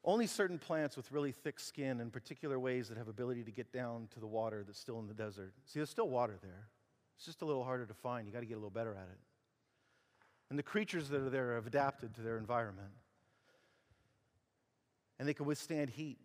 Only 0.04 0.28
certain 0.28 0.60
plants 0.60 0.98
with 0.98 1.10
really 1.14 1.32
thick 1.32 1.62
skin 1.62 2.02
and 2.02 2.12
particular 2.12 2.60
ways 2.60 2.90
that 2.90 2.98
have 2.98 3.08
ability 3.08 3.46
to 3.46 3.52
get 3.52 3.72
down 3.72 4.10
to 4.14 4.20
the 4.20 4.28
water 4.28 4.66
that's 4.68 4.78
still 4.78 5.00
in 5.00 5.08
the 5.08 5.14
desert. 5.14 5.54
See, 5.64 5.80
there's 5.80 5.90
still 5.90 6.10
water 6.10 6.38
there. 6.42 6.68
It's 7.16 7.26
just 7.26 7.44
a 7.44 7.46
little 7.46 7.64
harder 7.64 7.86
to 7.86 7.94
find. 7.94 8.28
You 8.28 8.34
got 8.34 8.42
to 8.42 8.46
get 8.46 8.56
a 8.56 8.58
little 8.58 8.70
better 8.70 8.92
at 8.92 9.08
it. 9.10 9.20
And 10.50 10.58
the 10.58 10.64
creatures 10.64 11.10
that 11.10 11.22
are 11.22 11.30
there 11.30 11.56
have 11.56 11.68
adapted 11.68 12.16
to 12.16 12.22
their 12.22 12.38
environment. 12.38 12.90
And 15.20 15.28
they 15.28 15.34
can 15.34 15.46
withstand 15.46 15.90
heat. 15.92 16.18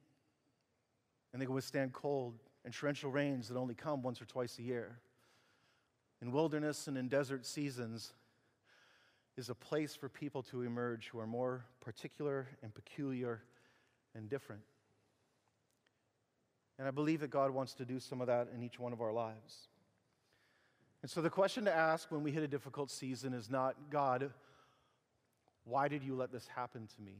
And 1.33 1.43
they 1.43 1.47
can 1.47 1.55
withstand 1.55 1.93
cold 1.93 2.35
and 2.65 2.73
torrential 2.73 3.11
rains 3.11 3.49
that 3.49 3.57
only 3.57 3.75
come 3.75 4.03
once 4.03 4.23
or 4.23 4.25
twice 4.25 4.59
a 4.59 4.63
year. 4.63 4.99
In 6.23 6.33
wilderness 6.33 6.87
and 6.87 6.97
in 6.97 7.09
desert 7.09 7.45
seasons 7.45 8.15
is 9.37 9.51
a 9.51 9.55
place 9.55 9.95
for 9.95 10.09
people 10.09 10.43
to 10.45 10.63
emerge 10.63 11.09
who 11.09 11.19
are 11.19 11.27
more 11.27 11.67
particular 11.81 12.47
and 12.63 12.73
peculiar 12.73 13.43
and 14.15 14.31
different. 14.31 14.63
And 16.79 16.89
I 16.89 16.93
believe 16.93 17.21
that 17.21 17.31
God 17.31 17.51
wants 17.51 17.75
to 17.75 17.85
do 17.85 18.01
some 18.01 18.21
of 18.21 18.27
that 18.29 18.49
in 18.55 18.63
each 18.63 18.79
one 18.79 18.93
of 18.93 19.01
our 19.01 19.13
lives. 19.13 19.69
And 21.05 21.11
so 21.11 21.21
the 21.21 21.29
question 21.29 21.67
to 21.67 21.71
ask 21.71 22.11
when 22.11 22.23
we 22.23 22.33
hit 22.33 22.43
a 22.43 22.49
difficult 22.49 22.91
season 22.91 23.35
is 23.35 23.51
not, 23.51 23.77
God, 23.91 24.31
why 25.65 25.87
did 25.87 26.03
you 26.03 26.15
let 26.15 26.33
this 26.33 26.49
happen 26.49 26.89
to 26.97 27.03
me? 27.03 27.19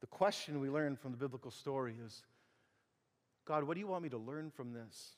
The 0.00 0.08
question 0.08 0.58
we 0.58 0.68
learn 0.68 0.96
from 0.96 1.12
the 1.12 1.16
biblical 1.16 1.52
story 1.52 1.94
is, 2.04 2.24
God, 3.44 3.62
what 3.62 3.74
do 3.74 3.80
you 3.80 3.86
want 3.86 4.02
me 4.02 4.08
to 4.08 4.18
learn 4.18 4.50
from 4.50 4.72
this? 4.72 5.12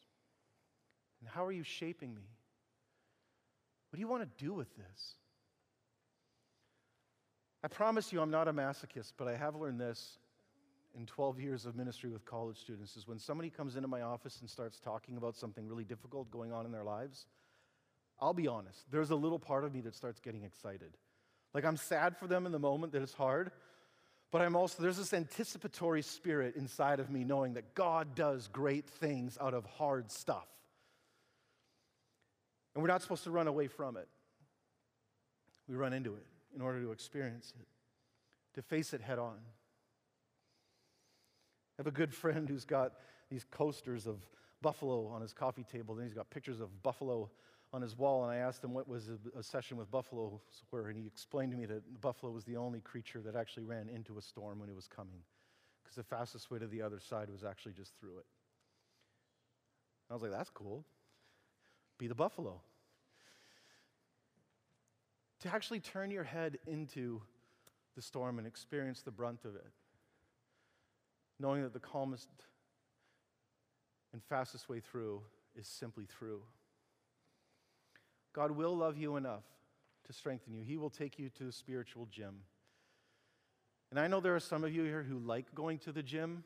And 1.23 1.31
how 1.31 1.47
are 1.47 1.53
you 1.53 1.62
shaping 1.62 2.14
me? 2.14 2.29
What 3.88 3.97
do 3.97 4.01
you 4.01 4.09
want 4.09 4.23
to 4.25 4.44
do 4.44 4.53
with 4.53 4.68
this? 4.77 5.14
I 7.62 7.68
promise 7.68 8.12
you, 8.12 8.20
I'm 8.20 8.31
not 8.31 8.47
a 8.47 8.53
masochist, 8.53 9.14
but 9.16 9.27
I 9.27 9.37
have 9.37 9.57
learned 9.57 9.81
this 9.81 10.18
in 10.96 11.07
12 11.07 11.40
years 11.40 11.66
of 11.66 11.76
ministry 11.76 12.11
with 12.11 12.24
college 12.24 12.57
students 12.57 12.96
is 12.96 13.07
when 13.07 13.18
somebody 13.18 13.50
comes 13.50 13.76
into 13.76 13.88
my 13.88 14.02
office 14.02 14.40
and 14.40 14.48
starts 14.48 14.78
talking 14.78 15.16
about 15.16 15.37
something 15.37 15.66
really 15.66 15.85
difficult 15.85 16.30
going 16.30 16.52
on 16.52 16.66
in 16.66 16.72
their 16.72 16.85
lives, 16.85 17.26
I'll 18.20 18.35
be 18.35 18.46
honest, 18.46 18.90
there's 18.90 19.11
a 19.11 19.16
little 19.16 19.38
part 19.38 19.64
of 19.64 19.74
me 19.74 19.80
that 19.83 19.94
starts 19.94 20.20
getting 20.20 20.44
excited. 20.44 20.96
Like 21.52 21.64
I'm 21.64 21.76
sad 21.76 22.16
for 22.16 22.26
them 22.26 22.46
in 22.46 22.52
the 22.52 22.59
moment 22.59 22.92
that 22.92 23.02
it's 23.02 23.14
hard, 23.14 23.50
but 24.30 24.40
I'm 24.40 24.57
also, 24.57 24.83
there's 24.83 24.96
this 24.96 25.12
anticipatory 25.12 26.02
spirit 26.02 26.57
inside 26.57 27.00
of 27.00 27.11
me 27.11 27.24
knowing 27.24 27.54
that 27.54 27.74
God 27.74 28.14
does 28.14 28.48
great 28.48 28.88
things 28.88 29.38
out 29.40 29.54
of 29.54 29.64
hard 29.64 30.11
stuff. 30.11 30.48
And 32.74 32.83
we're 32.83 32.88
not 32.88 33.02
supposed 33.02 33.24
to 33.24 33.30
run 33.30 33.46
away 33.46 33.68
from 33.68 33.96
it, 33.96 34.09
we 35.68 35.76
run 35.76 35.92
into 35.92 36.14
it 36.14 36.26
in 36.54 36.61
order 36.61 36.80
to 36.83 36.92
experience 36.92 37.52
it, 37.59 37.66
to 38.54 38.62
face 38.62 38.92
it 38.92 39.00
head 39.00 39.18
on. 39.18 39.38
I 41.76 41.82
have 41.82 41.87
a 41.87 41.90
good 41.90 42.14
friend 42.14 42.48
who's 42.48 42.64
got 42.64 42.92
these 43.30 43.44
coasters 43.50 44.06
of 44.06 44.18
buffalo 44.62 45.06
on 45.06 45.20
his 45.20 45.32
coffee 45.32 45.64
table, 45.64 45.94
and 45.94 46.04
he's 46.04 46.14
got 46.14 46.30
pictures 46.30 46.60
of 46.60 46.82
buffalo 46.82 47.30
on 47.72 47.82
his 47.82 47.98
wall. 47.98 48.24
And 48.24 48.32
I 48.32 48.37
asked 48.37 48.62
him 48.62 48.72
what 48.72 48.88
was 48.88 49.10
a, 49.37 49.42
session 49.42 49.76
with 49.76 49.90
buffalo 49.90 50.40
were, 50.70 50.88
and 50.88 50.96
he 50.96 51.06
explained 51.06 51.52
to 51.52 51.58
me 51.58 51.66
that 51.66 51.82
the 51.92 51.98
buffalo 51.98 52.32
was 52.32 52.44
the 52.44 52.56
only 52.56 52.80
creature 52.80 53.20
that 53.22 53.34
actually 53.34 53.64
ran 53.64 53.88
into 53.88 54.18
a 54.18 54.22
storm 54.22 54.60
when 54.60 54.68
it 54.68 54.74
was 54.74 54.87
coming, 54.87 55.20
because 55.82 55.96
the 55.96 56.04
fastest 56.04 56.50
way 56.50 56.58
to 56.58 56.66
the 56.66 56.80
other 56.80 57.00
side 57.00 57.28
was 57.30 57.44
actually 57.44 57.72
just 57.72 57.92
through 57.98 58.18
it. 58.18 58.26
I 60.10 60.14
was 60.14 60.22
like, 60.22 60.32
that's 60.32 60.50
cool. 60.50 60.84
Be 61.98 62.06
the 62.06 62.14
buffalo 62.14 62.60
to 65.44 65.54
actually 65.54 65.80
turn 65.80 66.10
your 66.10 66.24
head 66.24 66.58
into 66.66 67.20
the 67.94 68.00
storm 68.00 68.38
and 68.38 68.46
experience 68.46 69.02
the 69.02 69.10
brunt 69.10 69.44
of 69.44 69.54
it, 69.54 69.66
knowing 71.44 71.62
that 71.62 71.74
the 71.74 71.78
calmest 71.78 72.30
and 74.14 74.22
fastest 74.30 74.66
way 74.66 74.80
through 74.80 75.20
is 75.54 75.68
simply 75.68 76.07
through. 76.07 76.40
God 78.33 78.52
will 78.52 78.74
love 78.74 78.96
you 78.96 79.16
enough 79.16 79.44
to 80.07 80.14
strengthen 80.14 80.54
you. 80.54 80.62
He 80.62 80.78
will 80.78 80.88
take 80.88 81.18
you 81.18 81.28
to 81.38 81.48
a 81.48 81.52
spiritual 81.52 82.09
gym. 82.11 82.37
And 83.90 84.00
I 84.00 84.07
know 84.07 84.20
there 84.20 84.35
are 84.35 84.40
some 84.40 84.64
of 84.64 84.74
you 84.74 84.85
here 84.85 85.02
who 85.02 85.18
like 85.18 85.54
going 85.54 85.76
to 85.80 85.92
the 85.92 86.02
gym. 86.02 86.44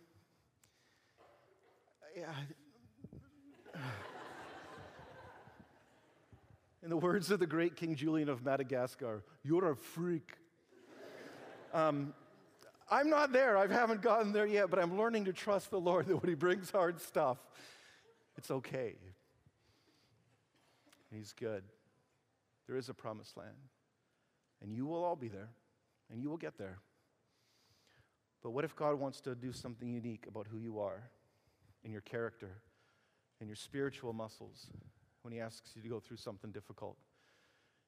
Yeah. 2.17 2.33
In 6.83 6.91
the 6.91 6.97
words 6.97 7.31
of 7.31 7.39
the 7.39 7.47
great 7.47 7.77
King 7.77 7.95
Julien 7.95 8.29
of 8.29 8.45
Madagascar, 8.45 9.23
you're 9.45 9.71
a 9.71 9.77
freak. 9.77 10.33
Um, 11.73 12.15
I'm 12.91 13.11
not 13.11 13.33
there. 13.33 13.57
I 13.57 13.67
haven't 13.67 14.03
gotten 14.03 14.33
there 14.33 14.47
yet, 14.47 14.71
but 14.71 14.79
I'm 14.79 14.97
learning 14.97 15.27
to 15.27 15.33
trust 15.33 15.71
the 15.71 15.81
Lord 15.81 16.07
that 16.09 16.17
when 16.17 16.29
He 16.29 16.35
brings 16.35 16.71
hard 16.71 17.01
stuff, 17.01 17.39
it's 18.37 18.51
okay. 18.51 18.95
He's 21.11 21.33
good. 21.33 21.65
There 22.67 22.77
is 22.77 22.89
a 22.89 22.95
promised 22.95 23.37
land, 23.37 23.57
and 24.63 24.73
you 24.73 24.87
will 24.87 25.03
all 25.03 25.17
be 25.17 25.29
there, 25.29 25.49
and 26.11 26.21
you 26.21 26.29
will 26.29 26.37
get 26.37 26.59
there. 26.59 26.79
But 28.43 28.51
what 28.51 28.65
if 28.65 28.77
God 28.77 28.95
wants 28.95 29.21
to 29.23 29.35
do 29.35 29.53
something 29.53 29.89
unique 29.89 30.27
about 30.29 30.47
who 30.47 30.59
you 30.59 30.79
are 30.81 31.03
in 31.83 31.91
your 31.91 32.03
character 32.03 32.63
in 33.41 33.47
your 33.47 33.57
spiritual 33.57 34.13
muscles 34.13 34.67
when 35.23 35.33
He 35.33 35.41
asks 35.41 35.73
you 35.75 35.83
to 35.83 35.89
go 35.89 36.01
through 36.01 36.19
something 36.19 36.51
difficult? 36.51 36.97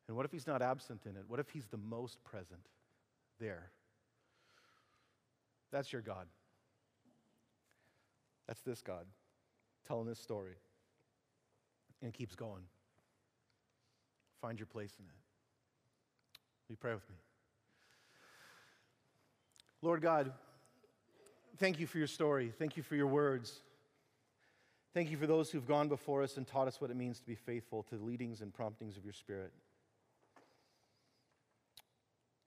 And 0.08 0.16
what 0.16 0.26
if 0.26 0.32
He's 0.32 0.46
not 0.46 0.62
absent 0.62 1.06
in 1.06 1.16
it? 1.16 1.24
What 1.28 1.40
if 1.40 1.50
He's 1.50 1.66
the 1.66 1.76
most 1.76 2.22
present 2.24 2.66
there? 3.38 3.70
That's 5.72 5.92
your 5.92 6.02
God. 6.02 6.26
That's 8.46 8.60
this 8.62 8.82
God 8.82 9.06
telling 9.86 10.06
this 10.06 10.18
story. 10.18 10.54
And 12.02 12.14
keeps 12.14 12.34
going. 12.34 12.62
Find 14.40 14.58
your 14.58 14.66
place 14.66 14.94
in 14.98 15.04
it. 15.04 15.10
Will 16.68 16.72
you 16.72 16.76
pray 16.76 16.94
with 16.94 17.08
me? 17.10 17.16
Lord 19.82 20.00
God, 20.00 20.32
thank 21.58 21.78
you 21.78 21.86
for 21.86 21.98
your 21.98 22.06
story. 22.06 22.52
Thank 22.58 22.76
you 22.76 22.82
for 22.82 22.96
your 22.96 23.06
words. 23.06 23.60
Thank 24.94 25.10
you 25.10 25.16
for 25.16 25.26
those 25.26 25.50
who've 25.50 25.66
gone 25.66 25.88
before 25.88 26.22
us 26.22 26.36
and 26.36 26.46
taught 26.46 26.68
us 26.68 26.80
what 26.80 26.90
it 26.90 26.96
means 26.96 27.20
to 27.20 27.26
be 27.26 27.34
faithful 27.34 27.82
to 27.84 27.96
the 27.96 28.04
leadings 28.04 28.40
and 28.40 28.52
promptings 28.52 28.96
of 28.96 29.04
your 29.04 29.12
Spirit. 29.12 29.52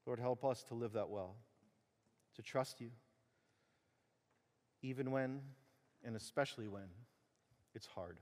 Lord, 0.06 0.20
help 0.20 0.44
us 0.44 0.64
to 0.64 0.74
live 0.74 0.94
that 0.94 1.10
well, 1.10 1.36
to 2.36 2.42
trust 2.42 2.82
you, 2.82 2.90
even 4.84 5.10
when, 5.12 5.42
and 6.04 6.16
especially 6.16 6.68
when, 6.68 6.84
it's 7.74 7.88
hard. 7.88 8.20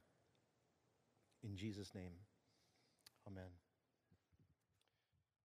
In 1.44 1.58
Jesus' 1.58 1.94
name, 1.94 2.14
amen. 3.28 3.50